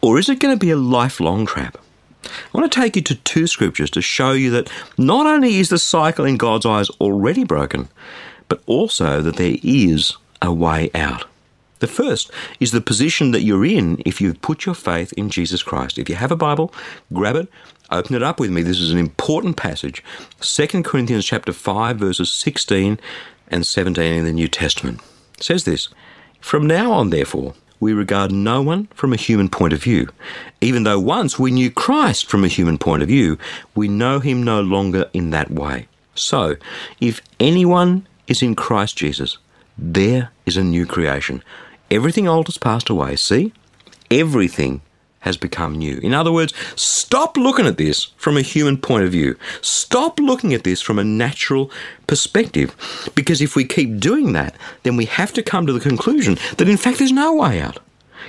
Or 0.00 0.18
is 0.18 0.28
it 0.28 0.38
going 0.40 0.54
to 0.54 0.60
be 0.60 0.70
a 0.70 0.76
lifelong 0.76 1.46
trap? 1.46 1.78
I 2.24 2.58
want 2.58 2.70
to 2.70 2.80
take 2.80 2.96
you 2.96 3.02
to 3.02 3.14
two 3.14 3.46
scriptures 3.46 3.90
to 3.90 4.02
show 4.02 4.32
you 4.32 4.50
that 4.50 4.70
not 4.96 5.26
only 5.26 5.56
is 5.56 5.68
the 5.68 5.78
cycle 5.78 6.24
in 6.24 6.36
God's 6.36 6.66
eyes 6.66 6.90
already 7.00 7.44
broken, 7.44 7.88
but 8.48 8.62
also 8.66 9.22
that 9.22 9.36
there 9.36 9.56
is 9.62 10.16
a 10.40 10.52
way 10.52 10.90
out. 10.94 11.24
The 11.80 11.86
first 11.86 12.30
is 12.60 12.70
the 12.70 12.80
position 12.80 13.32
that 13.32 13.42
you're 13.42 13.64
in 13.64 14.00
if 14.06 14.20
you've 14.20 14.40
put 14.40 14.64
your 14.64 14.74
faith 14.74 15.12
in 15.14 15.28
Jesus 15.28 15.62
Christ. 15.62 15.98
If 15.98 16.08
you 16.08 16.14
have 16.14 16.32
a 16.32 16.36
Bible, 16.36 16.72
grab 17.12 17.36
it, 17.36 17.48
open 17.90 18.14
it 18.14 18.22
up 18.22 18.40
with 18.40 18.50
me. 18.50 18.62
This 18.62 18.80
is 18.80 18.90
an 18.90 18.98
important 18.98 19.56
passage. 19.56 20.02
2 20.40 20.82
Corinthians 20.82 21.26
chapter 21.26 21.52
5 21.52 21.96
verses 21.98 22.30
16 22.30 22.98
and 23.48 23.66
17 23.66 24.14
in 24.14 24.24
the 24.24 24.32
New 24.32 24.48
Testament. 24.48 25.00
Says 25.40 25.64
this, 25.64 25.88
"From 26.40 26.66
now 26.66 26.92
on 26.92 27.10
therefore, 27.10 27.54
we 27.80 27.92
regard 27.92 28.32
no 28.32 28.62
one 28.62 28.88
from 28.94 29.12
a 29.12 29.16
human 29.16 29.48
point 29.48 29.72
of 29.72 29.82
view. 29.82 30.08
Even 30.60 30.84
though 30.84 30.98
once 30.98 31.38
we 31.38 31.50
knew 31.50 31.70
Christ 31.70 32.30
from 32.30 32.42
a 32.42 32.48
human 32.48 32.78
point 32.78 33.02
of 33.02 33.08
view, 33.08 33.36
we 33.74 33.88
know 33.88 34.20
him 34.20 34.42
no 34.42 34.60
longer 34.60 35.10
in 35.12 35.30
that 35.30 35.50
way. 35.50 35.86
So, 36.14 36.56
if 37.00 37.20
anyone 37.38 38.06
is 38.26 38.40
in 38.40 38.54
Christ 38.54 38.96
Jesus, 38.96 39.36
there 39.76 40.30
is 40.46 40.56
a 40.56 40.64
new 40.64 40.86
creation. 40.86 41.42
Everything 41.90 42.26
old 42.28 42.46
has 42.46 42.56
passed 42.56 42.88
away. 42.88 43.16
See? 43.16 43.52
Everything 44.10 44.80
has 45.24 45.38
become 45.38 45.74
new. 45.74 45.96
In 46.02 46.12
other 46.12 46.30
words, 46.30 46.52
stop 46.76 47.38
looking 47.38 47.66
at 47.66 47.78
this 47.78 48.08
from 48.16 48.36
a 48.36 48.42
human 48.42 48.76
point 48.76 49.04
of 49.04 49.12
view. 49.12 49.36
Stop 49.62 50.20
looking 50.20 50.52
at 50.52 50.64
this 50.64 50.82
from 50.82 50.98
a 50.98 51.04
natural 51.04 51.70
perspective. 52.06 52.76
Because 53.14 53.40
if 53.40 53.56
we 53.56 53.64
keep 53.64 53.98
doing 53.98 54.34
that, 54.34 54.54
then 54.82 54.96
we 54.96 55.06
have 55.06 55.32
to 55.32 55.42
come 55.42 55.66
to 55.66 55.72
the 55.72 55.80
conclusion 55.80 56.36
that 56.58 56.68
in 56.68 56.76
fact 56.76 56.98
there's 56.98 57.10
no 57.10 57.34
way 57.34 57.58
out. 57.58 57.78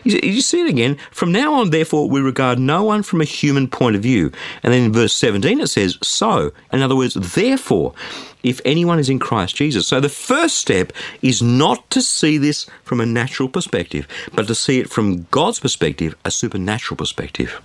You 0.03 0.41
see 0.41 0.61
it 0.61 0.69
again. 0.69 0.97
From 1.11 1.31
now 1.31 1.53
on, 1.53 1.69
therefore, 1.69 2.09
we 2.09 2.21
regard 2.21 2.59
no 2.59 2.83
one 2.83 3.03
from 3.03 3.21
a 3.21 3.25
human 3.25 3.67
point 3.67 3.95
of 3.95 4.01
view. 4.01 4.31
And 4.63 4.73
then 4.73 4.83
in 4.83 4.93
verse 4.93 5.13
17 5.13 5.59
it 5.59 5.67
says, 5.67 5.97
So, 6.01 6.51
in 6.71 6.81
other 6.81 6.95
words, 6.95 7.13
therefore, 7.13 7.93
if 8.43 8.61
anyone 8.63 8.99
is 8.99 9.09
in 9.09 9.17
Christ 9.17 9.55
Jesus. 9.55 9.87
So 9.87 9.99
the 9.99 10.07
first 10.07 10.57
step 10.57 10.93
is 11.23 11.41
not 11.41 11.89
to 11.89 12.01
see 12.01 12.37
this 12.37 12.67
from 12.83 13.01
a 13.01 13.05
natural 13.05 13.49
perspective, 13.49 14.07
but 14.33 14.45
to 14.47 14.55
see 14.55 14.79
it 14.79 14.89
from 14.89 15.23
God's 15.31 15.59
perspective, 15.59 16.15
a 16.23 16.29
supernatural 16.29 16.95
perspective. 16.95 17.59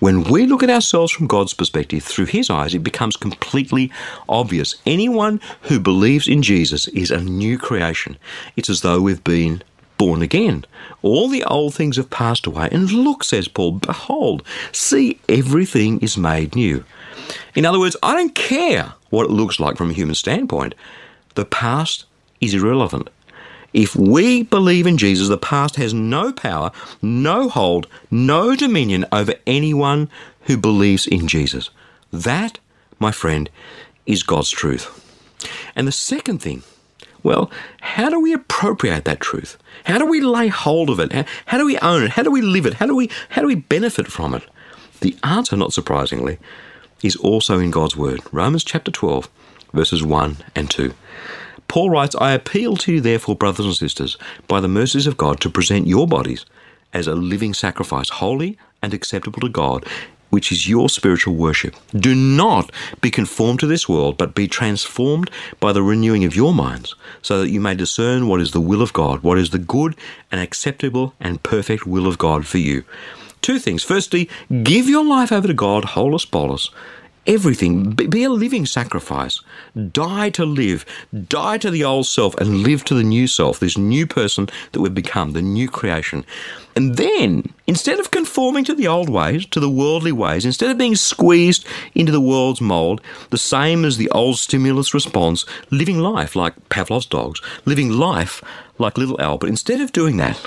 When 0.00 0.22
we 0.22 0.46
look 0.46 0.62
at 0.62 0.70
ourselves 0.70 1.10
from 1.10 1.26
God's 1.26 1.52
perspective 1.52 2.04
through 2.04 2.26
His 2.26 2.50
eyes, 2.50 2.72
it 2.72 2.84
becomes 2.84 3.16
completely 3.16 3.90
obvious. 4.28 4.76
Anyone 4.86 5.40
who 5.62 5.80
believes 5.80 6.28
in 6.28 6.40
Jesus 6.40 6.86
is 6.88 7.10
a 7.10 7.20
new 7.20 7.58
creation. 7.58 8.16
It's 8.56 8.70
as 8.70 8.82
though 8.82 9.00
we've 9.00 9.24
been 9.24 9.62
born 9.98 10.22
again. 10.22 10.64
All 11.02 11.28
the 11.28 11.44
old 11.44 11.74
things 11.74 11.96
have 11.96 12.10
passed 12.10 12.46
away, 12.46 12.68
and 12.72 12.90
look, 12.90 13.24
says 13.24 13.48
Paul, 13.48 13.72
behold, 13.72 14.42
see, 14.72 15.20
everything 15.28 16.00
is 16.00 16.16
made 16.16 16.54
new. 16.54 16.84
In 17.54 17.66
other 17.66 17.78
words, 17.78 17.96
I 18.02 18.14
don't 18.14 18.34
care 18.34 18.94
what 19.10 19.26
it 19.26 19.32
looks 19.32 19.60
like 19.60 19.76
from 19.76 19.90
a 19.90 19.94
human 19.94 20.14
standpoint. 20.14 20.74
The 21.34 21.44
past 21.44 22.04
is 22.40 22.54
irrelevant. 22.54 23.10
If 23.74 23.94
we 23.94 24.44
believe 24.44 24.86
in 24.86 24.96
Jesus, 24.96 25.28
the 25.28 25.36
past 25.36 25.76
has 25.76 25.92
no 25.92 26.32
power, 26.32 26.72
no 27.02 27.48
hold, 27.48 27.86
no 28.10 28.56
dominion 28.56 29.04
over 29.12 29.34
anyone 29.46 30.08
who 30.42 30.56
believes 30.56 31.06
in 31.06 31.28
Jesus. 31.28 31.68
That, 32.10 32.58
my 32.98 33.12
friend, 33.12 33.50
is 34.06 34.22
God's 34.22 34.50
truth. 34.50 35.04
And 35.76 35.86
the 35.86 35.92
second 35.92 36.40
thing 36.40 36.62
well, 37.22 37.50
how 37.80 38.08
do 38.10 38.20
we 38.20 38.32
appropriate 38.32 39.04
that 39.04 39.20
truth? 39.20 39.58
How 39.84 39.98
do 39.98 40.06
we 40.06 40.20
lay 40.20 40.48
hold 40.48 40.90
of 40.90 41.00
it? 41.00 41.12
How, 41.12 41.24
how, 41.46 41.58
do 41.58 41.66
we 41.66 41.78
own 41.78 42.02
it? 42.04 42.10
How 42.10 42.22
do 42.22 42.30
we 42.30 42.42
live 42.42 42.66
it? 42.66 42.74
How 42.74 42.86
do 42.86 42.94
we 42.94 43.10
how 43.30 43.42
do 43.42 43.48
we 43.48 43.56
benefit 43.56 44.08
from 44.08 44.34
it? 44.34 44.44
The 45.00 45.16
answer, 45.22 45.56
not 45.56 45.72
surprisingly, 45.72 46.38
is 47.02 47.16
also 47.16 47.58
in 47.58 47.70
God's 47.70 47.96
word. 47.96 48.20
Romans 48.32 48.64
chapter 48.64 48.90
12, 48.90 49.28
verses 49.72 50.02
1 50.02 50.38
and 50.54 50.70
2. 50.70 50.92
Paul 51.68 51.90
writes, 51.90 52.16
I 52.16 52.32
appeal 52.32 52.76
to 52.78 52.94
you, 52.94 53.00
therefore, 53.00 53.36
brothers 53.36 53.66
and 53.66 53.76
sisters, 53.76 54.16
by 54.48 54.60
the 54.60 54.68
mercies 54.68 55.06
of 55.06 55.16
God, 55.16 55.38
to 55.40 55.50
present 55.50 55.86
your 55.86 56.06
bodies 56.06 56.46
as 56.92 57.06
a 57.06 57.14
living 57.14 57.52
sacrifice, 57.52 58.08
holy 58.08 58.58
and 58.82 58.94
acceptable 58.94 59.40
to 59.40 59.48
God, 59.48 59.84
which 60.30 60.52
is 60.52 60.68
your 60.68 60.88
spiritual 60.88 61.34
worship. 61.34 61.74
Do 61.94 62.14
not 62.14 62.70
be 63.00 63.10
conformed 63.10 63.60
to 63.60 63.66
this 63.66 63.88
world, 63.88 64.16
but 64.18 64.34
be 64.34 64.48
transformed 64.48 65.30
by 65.60 65.72
the 65.72 65.82
renewing 65.82 66.24
of 66.24 66.36
your 66.36 66.54
minds, 66.54 66.94
so 67.22 67.40
that 67.40 67.50
you 67.50 67.60
may 67.60 67.74
discern 67.74 68.28
what 68.28 68.40
is 68.40 68.52
the 68.52 68.60
will 68.60 68.82
of 68.82 68.92
God, 68.92 69.22
what 69.22 69.38
is 69.38 69.50
the 69.50 69.58
good 69.58 69.96
and 70.30 70.40
acceptable 70.40 71.14
and 71.20 71.42
perfect 71.42 71.86
will 71.86 72.06
of 72.06 72.18
God 72.18 72.46
for 72.46 72.58
you. 72.58 72.84
Two 73.40 73.58
things. 73.58 73.82
Firstly, 73.82 74.28
give 74.62 74.88
your 74.88 75.04
life 75.04 75.32
over 75.32 75.46
to 75.46 75.54
God, 75.54 75.84
holus 75.84 76.24
bolus, 76.24 76.70
everything. 77.28 77.92
Be 77.92 78.24
a 78.24 78.30
living 78.30 78.66
sacrifice. 78.66 79.40
Die 79.92 80.30
to 80.30 80.44
live. 80.44 80.84
Die 81.28 81.58
to 81.58 81.70
the 81.70 81.84
old 81.84 82.06
self 82.06 82.34
and 82.38 82.62
live 82.62 82.84
to 82.86 82.94
the 82.94 83.04
new 83.04 83.26
self, 83.26 83.60
this 83.60 83.78
new 83.78 84.06
person 84.06 84.48
that 84.72 84.80
we've 84.80 84.94
become, 84.94 85.32
the 85.32 85.42
new 85.42 85.68
creation. 85.68 86.24
And 86.74 86.96
then, 86.96 87.52
instead 87.66 88.00
of 88.00 88.10
conforming 88.10 88.64
to 88.64 88.74
the 88.74 88.88
old 88.88 89.08
ways, 89.08 89.46
to 89.46 89.60
the 89.60 89.70
worldly 89.70 90.12
ways, 90.12 90.44
instead 90.44 90.70
of 90.70 90.78
being 90.78 90.96
squeezed 90.96 91.66
into 91.94 92.10
the 92.10 92.20
world's 92.20 92.60
mold, 92.60 93.00
the 93.30 93.38
same 93.38 93.84
as 93.84 93.96
the 93.96 94.10
old 94.10 94.38
stimulus 94.38 94.94
response, 94.94 95.44
living 95.70 95.98
life 95.98 96.34
like 96.34 96.68
Pavlov's 96.70 97.06
dogs, 97.06 97.40
living 97.64 97.90
life 97.90 98.42
like 98.78 98.96
little 98.96 99.20
Albert, 99.20 99.48
instead 99.48 99.80
of 99.80 99.92
doing 99.92 100.16
that, 100.16 100.44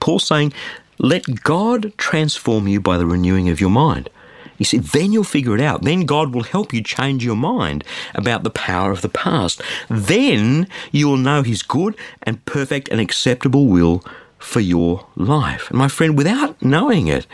Paul's 0.00 0.26
saying, 0.26 0.52
let 0.98 1.42
God 1.42 1.92
transform 1.96 2.68
you 2.68 2.80
by 2.80 2.98
the 2.98 3.06
renewing 3.06 3.48
of 3.48 3.60
your 3.60 3.70
mind. 3.70 4.10
You 4.58 4.64
see, 4.64 4.78
then 4.78 5.12
you'll 5.12 5.24
figure 5.24 5.54
it 5.54 5.60
out. 5.60 5.82
Then 5.82 6.00
God 6.04 6.34
will 6.34 6.42
help 6.42 6.72
you 6.74 6.82
change 6.82 7.24
your 7.24 7.36
mind 7.36 7.84
about 8.14 8.42
the 8.42 8.50
power 8.50 8.90
of 8.90 9.02
the 9.02 9.08
past. 9.08 9.62
Then 9.88 10.68
you 10.92 11.08
will 11.08 11.16
know 11.16 11.42
His 11.42 11.62
good 11.62 11.96
and 12.22 12.44
perfect 12.44 12.88
and 12.88 13.00
acceptable 13.00 13.66
will 13.66 14.04
for 14.38 14.60
your 14.60 15.06
life. 15.16 15.70
And 15.70 15.78
my 15.78 15.88
friend, 15.88 16.16
without 16.16 16.60
knowing 16.60 17.06
it, 17.06 17.26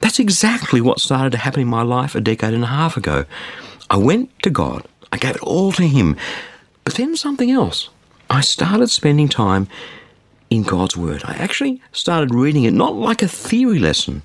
that's 0.00 0.18
exactly 0.18 0.80
what 0.80 1.00
started 1.00 1.30
to 1.30 1.38
happen 1.38 1.62
in 1.62 1.68
my 1.68 1.82
life 1.82 2.14
a 2.14 2.20
decade 2.20 2.54
and 2.54 2.64
a 2.64 2.68
half 2.68 2.96
ago. 2.96 3.24
I 3.88 3.98
went 3.98 4.30
to 4.42 4.50
God, 4.50 4.86
I 5.12 5.18
gave 5.18 5.36
it 5.36 5.42
all 5.42 5.72
to 5.72 5.86
Him. 5.86 6.16
But 6.84 6.94
then 6.94 7.16
something 7.16 7.50
else. 7.50 7.88
I 8.28 8.40
started 8.40 8.88
spending 8.88 9.28
time 9.28 9.68
in 10.50 10.62
God's 10.62 10.96
Word. 10.96 11.22
I 11.24 11.34
actually 11.34 11.80
started 11.92 12.34
reading 12.34 12.64
it 12.64 12.72
not 12.72 12.94
like 12.94 13.22
a 13.22 13.28
theory 13.28 13.78
lesson, 13.78 14.22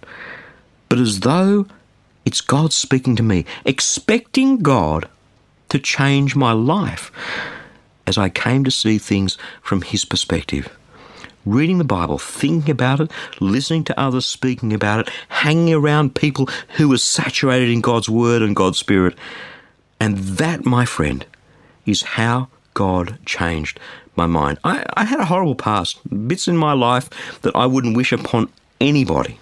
but 0.90 1.00
as 1.00 1.20
though 1.20 1.68
it's 2.28 2.42
God 2.42 2.74
speaking 2.74 3.16
to 3.16 3.24
me, 3.24 3.46
expecting 3.64 4.58
God 4.58 5.08
to 5.70 5.80
change 5.80 6.36
my 6.36 6.52
life 6.52 7.10
as 8.06 8.18
I 8.18 8.28
came 8.28 8.66
to 8.66 8.70
see 8.70 8.98
things 8.98 9.38
from 9.62 9.82
His 9.82 10.04
perspective. 10.04 10.68
Reading 11.46 11.78
the 11.78 11.86
Bible, 11.86 12.18
thinking 12.18 12.70
about 12.70 13.00
it, 13.00 13.12
listening 13.40 13.86
to 13.86 13.98
others 13.98 14.26
speaking 14.26 14.74
about 14.74 15.00
it, 15.00 15.10
hanging 15.30 15.74
around 15.74 16.16
people 16.16 16.50
who 16.76 16.90
were 16.90 16.98
saturated 16.98 17.70
in 17.70 17.80
God's 17.80 18.10
Word 18.10 18.42
and 18.42 18.58
God's 18.58 18.78
Spirit. 18.78 19.16
And 20.02 20.18
that, 20.18 20.66
my 20.66 20.84
friend, 20.84 21.26
is 21.86 22.02
how 22.02 22.50
God 22.74 23.20
changed 23.26 23.80
my 24.18 24.26
mind. 24.26 24.60
I, 24.66 24.84
I 24.98 25.06
had 25.06 25.22
a 25.22 25.26
horrible 25.26 25.56
past, 25.56 26.02
bits 26.28 26.50
in 26.50 26.58
my 26.58 26.74
life 26.74 27.10
that 27.44 27.56
I 27.56 27.68
wouldn't 27.68 27.96
wish 27.96 28.12
upon 28.12 28.50
anybody 28.82 29.40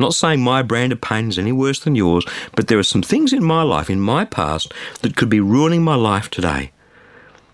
not 0.00 0.14
saying 0.14 0.40
my 0.40 0.62
brand 0.62 0.92
of 0.92 1.00
pain 1.00 1.28
is 1.28 1.38
any 1.38 1.52
worse 1.52 1.80
than 1.80 1.94
yours, 1.94 2.24
but 2.54 2.68
there 2.68 2.78
are 2.78 2.84
some 2.84 3.02
things 3.02 3.32
in 3.32 3.42
my 3.42 3.62
life, 3.62 3.90
in 3.90 4.00
my 4.00 4.24
past, 4.24 4.72
that 5.02 5.16
could 5.16 5.28
be 5.28 5.40
ruining 5.40 5.82
my 5.82 5.94
life 5.94 6.30
today. 6.30 6.70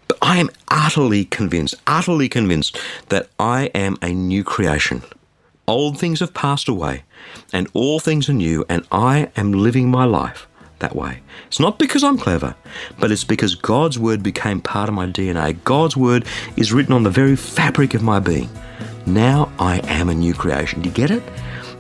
But 0.09 0.19
I 0.21 0.39
am 0.39 0.51
utterly 0.69 1.25
convinced, 1.25 1.75
utterly 1.87 2.29
convinced 2.29 2.79
that 3.09 3.29
I 3.39 3.71
am 3.75 3.97
a 4.03 4.13
new 4.13 4.45
creation. 4.45 5.03
Old 5.67 5.99
things 5.99 6.21
have 6.21 6.35
passed 6.35 6.69
away, 6.69 7.05
and 7.53 7.69
all 7.73 8.01
things 8.01 8.29
are 8.29 8.35
new, 8.35 8.65
and 8.69 8.87
I 8.93 9.31
am 9.37 9.53
living 9.53 9.91
my 9.91 10.05
life 10.05 10.47
that 10.81 10.95
way. 10.95 11.21
It's 11.47 11.61
not 11.61 11.79
because 11.79 12.05
I'm 12.05 12.19
clever, 12.19 12.55
but 12.99 13.11
it's 13.11 13.25
because 13.25 13.55
God's 13.55 13.99
Word 13.99 14.23
became 14.23 14.61
part 14.61 14.91
of 14.91 14.95
my 14.95 15.07
DNA. 15.07 15.57
God's 15.65 15.97
Word 15.97 16.27
is 16.57 16.73
written 16.73 16.93
on 16.93 17.05
the 17.05 17.11
very 17.11 17.37
fabric 17.37 17.95
of 17.95 18.03
my 18.03 18.21
being. 18.21 18.51
Now 19.07 19.51
I 19.59 19.79
am 19.85 20.11
a 20.11 20.15
new 20.15 20.35
creation. 20.35 20.83
Do 20.83 20.91
you 20.91 20.95
get 20.95 21.11
it? 21.11 21.23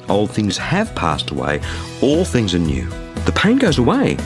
Old 0.08 0.30
things 0.30 0.56
have 0.58 0.94
passed 0.94 1.30
away, 1.30 1.60
all 2.02 2.24
things 2.24 2.54
are 2.54 2.58
new. 2.58 2.88
The 3.24 3.32
pain 3.32 3.58
goes 3.58 3.78
away. 3.78 4.16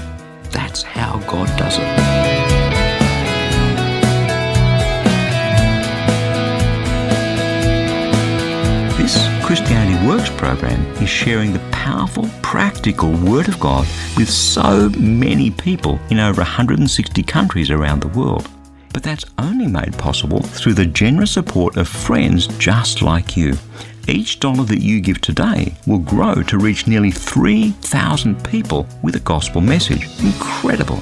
That's 0.51 0.83
how 0.83 1.19
God 1.29 1.47
does 1.59 1.79
it. 1.79 2.39
This 8.99 9.47
Christianity 9.47 10.07
Works 10.07 10.31
program 10.31 10.81
is 11.03 11.09
sharing 11.09 11.53
the 11.53 11.61
powerful, 11.71 12.29
practical 12.43 13.13
Word 13.13 13.49
of 13.49 13.59
God 13.61 13.87
with 14.17 14.29
so 14.29 14.89
many 14.99 15.51
people 15.51 16.01
in 16.11 16.19
over 16.19 16.41
160 16.41 17.23
countries 17.23 17.71
around 17.71 18.01
the 18.01 18.09
world. 18.09 18.49
But 18.93 19.03
that's 19.03 19.25
only 19.39 19.67
made 19.67 19.97
possible 19.97 20.43
through 20.43 20.75
the 20.75 20.87
generous 20.87 21.31
support 21.31 21.77
of 21.77 21.89
friends 21.89 22.49
just 22.59 23.01
like 23.01 23.37
you. 23.37 23.55
Each 24.09 24.41
dollar 24.41 24.65
that 24.65 24.81
you 24.81 25.03
give 25.03 25.21
today 25.21 25.75
will 25.87 25.99
grow 25.99 26.43
to 26.43 26.59
reach 26.59 26.87
nearly 26.87 27.11
3,000 27.11 28.43
people 28.43 28.87
with 29.03 29.17
a 29.17 29.21
gospel 29.21 29.61
message. 29.61 30.09
Incredible! 30.23 30.99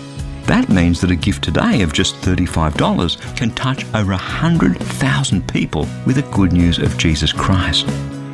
That 0.46 0.68
means 0.68 1.00
that 1.00 1.12
a 1.12 1.16
gift 1.16 1.44
today 1.44 1.82
of 1.82 1.92
just 1.92 2.16
$35 2.16 3.36
can 3.36 3.50
touch 3.50 3.84
over 3.94 4.10
100,000 4.10 5.48
people 5.48 5.86
with 6.04 6.16
the 6.16 6.28
good 6.34 6.52
news 6.52 6.78
of 6.78 6.98
Jesus 6.98 7.32
Christ. 7.32 7.86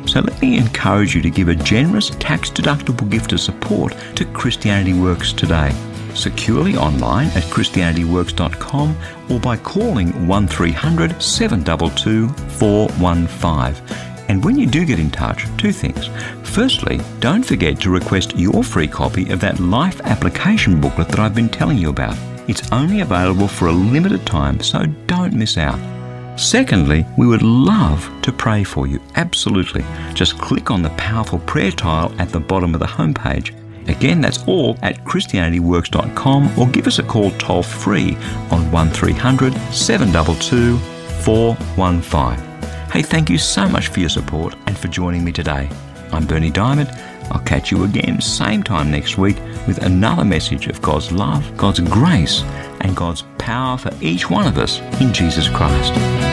So 0.07 0.21
let 0.21 0.41
me 0.41 0.57
encourage 0.57 1.13
you 1.13 1.21
to 1.21 1.29
give 1.29 1.49
a 1.49 1.55
generous 1.55 2.09
tax 2.09 2.49
deductible 2.49 3.07
gift 3.09 3.31
of 3.31 3.41
support 3.41 3.95
to 4.15 4.25
Christianity 4.25 4.93
Works 4.93 5.33
today. 5.33 5.71
Securely 6.15 6.75
online 6.75 7.27
at 7.27 7.43
ChristianityWorks.com 7.43 8.97
or 9.29 9.39
by 9.39 9.55
calling 9.57 10.27
1300 10.27 11.21
722 11.21 12.29
415. 12.29 14.12
And 14.29 14.43
when 14.43 14.57
you 14.57 14.65
do 14.65 14.85
get 14.85 14.99
in 14.99 15.11
touch, 15.11 15.45
two 15.57 15.71
things. 15.71 16.09
Firstly, 16.43 16.99
don't 17.19 17.43
forget 17.43 17.79
to 17.81 17.89
request 17.89 18.37
your 18.37 18.63
free 18.63 18.87
copy 18.87 19.29
of 19.31 19.39
that 19.41 19.59
life 19.59 19.99
application 20.01 20.79
booklet 20.79 21.09
that 21.09 21.19
I've 21.19 21.35
been 21.35 21.49
telling 21.49 21.77
you 21.77 21.89
about. 21.89 22.17
It's 22.47 22.71
only 22.71 23.01
available 23.01 23.47
for 23.47 23.67
a 23.67 23.71
limited 23.71 24.25
time, 24.25 24.59
so 24.59 24.85
don't 25.07 25.33
miss 25.33 25.57
out. 25.57 25.79
Secondly, 26.39 27.05
we 27.17 27.27
would 27.27 27.43
love 27.43 28.09
to 28.23 28.31
pray 28.31 28.63
for 28.63 28.87
you. 28.87 28.99
Absolutely. 29.15 29.85
Just 30.13 30.37
click 30.39 30.71
on 30.71 30.81
the 30.81 30.89
powerful 30.91 31.39
prayer 31.39 31.71
tile 31.71 32.13
at 32.19 32.29
the 32.29 32.39
bottom 32.39 32.73
of 32.73 32.79
the 32.79 32.85
homepage. 32.85 33.53
Again, 33.87 34.21
that's 34.21 34.43
all 34.47 34.77
at 34.81 35.03
ChristianityWorks.com 35.05 36.59
or 36.59 36.67
give 36.67 36.87
us 36.87 36.99
a 36.99 37.03
call 37.03 37.31
toll 37.31 37.63
free 37.63 38.15
on 38.49 38.71
1300 38.71 39.53
722 39.71 40.77
415. 41.23 42.52
Hey, 42.93 43.01
thank 43.01 43.27
you 43.27 43.39
so 43.39 43.67
much 43.67 43.87
for 43.87 44.01
your 44.01 44.09
support 44.09 44.53
and 44.67 44.77
for 44.77 44.87
joining 44.87 45.23
me 45.23 45.31
today. 45.31 45.67
I'm 46.11 46.27
Berni 46.27 46.51
Dymet. 46.51 46.95
I'll 47.31 47.41
catch 47.41 47.71
you 47.71 47.85
again 47.85 48.21
same 48.21 48.61
time 48.61 48.91
next 48.91 49.17
week 49.17 49.35
with 49.65 49.83
another 49.83 50.23
message 50.23 50.67
of 50.67 50.79
God's 50.79 51.11
love, 51.11 51.57
God's 51.57 51.79
grace, 51.79 52.43
and 52.81 52.95
God's 52.95 53.23
power 53.39 53.79
for 53.79 53.89
each 53.99 54.29
one 54.29 54.45
of 54.45 54.59
us 54.59 54.79
in 55.01 55.11
Jesus 55.11 55.49
Christ. 55.49 56.32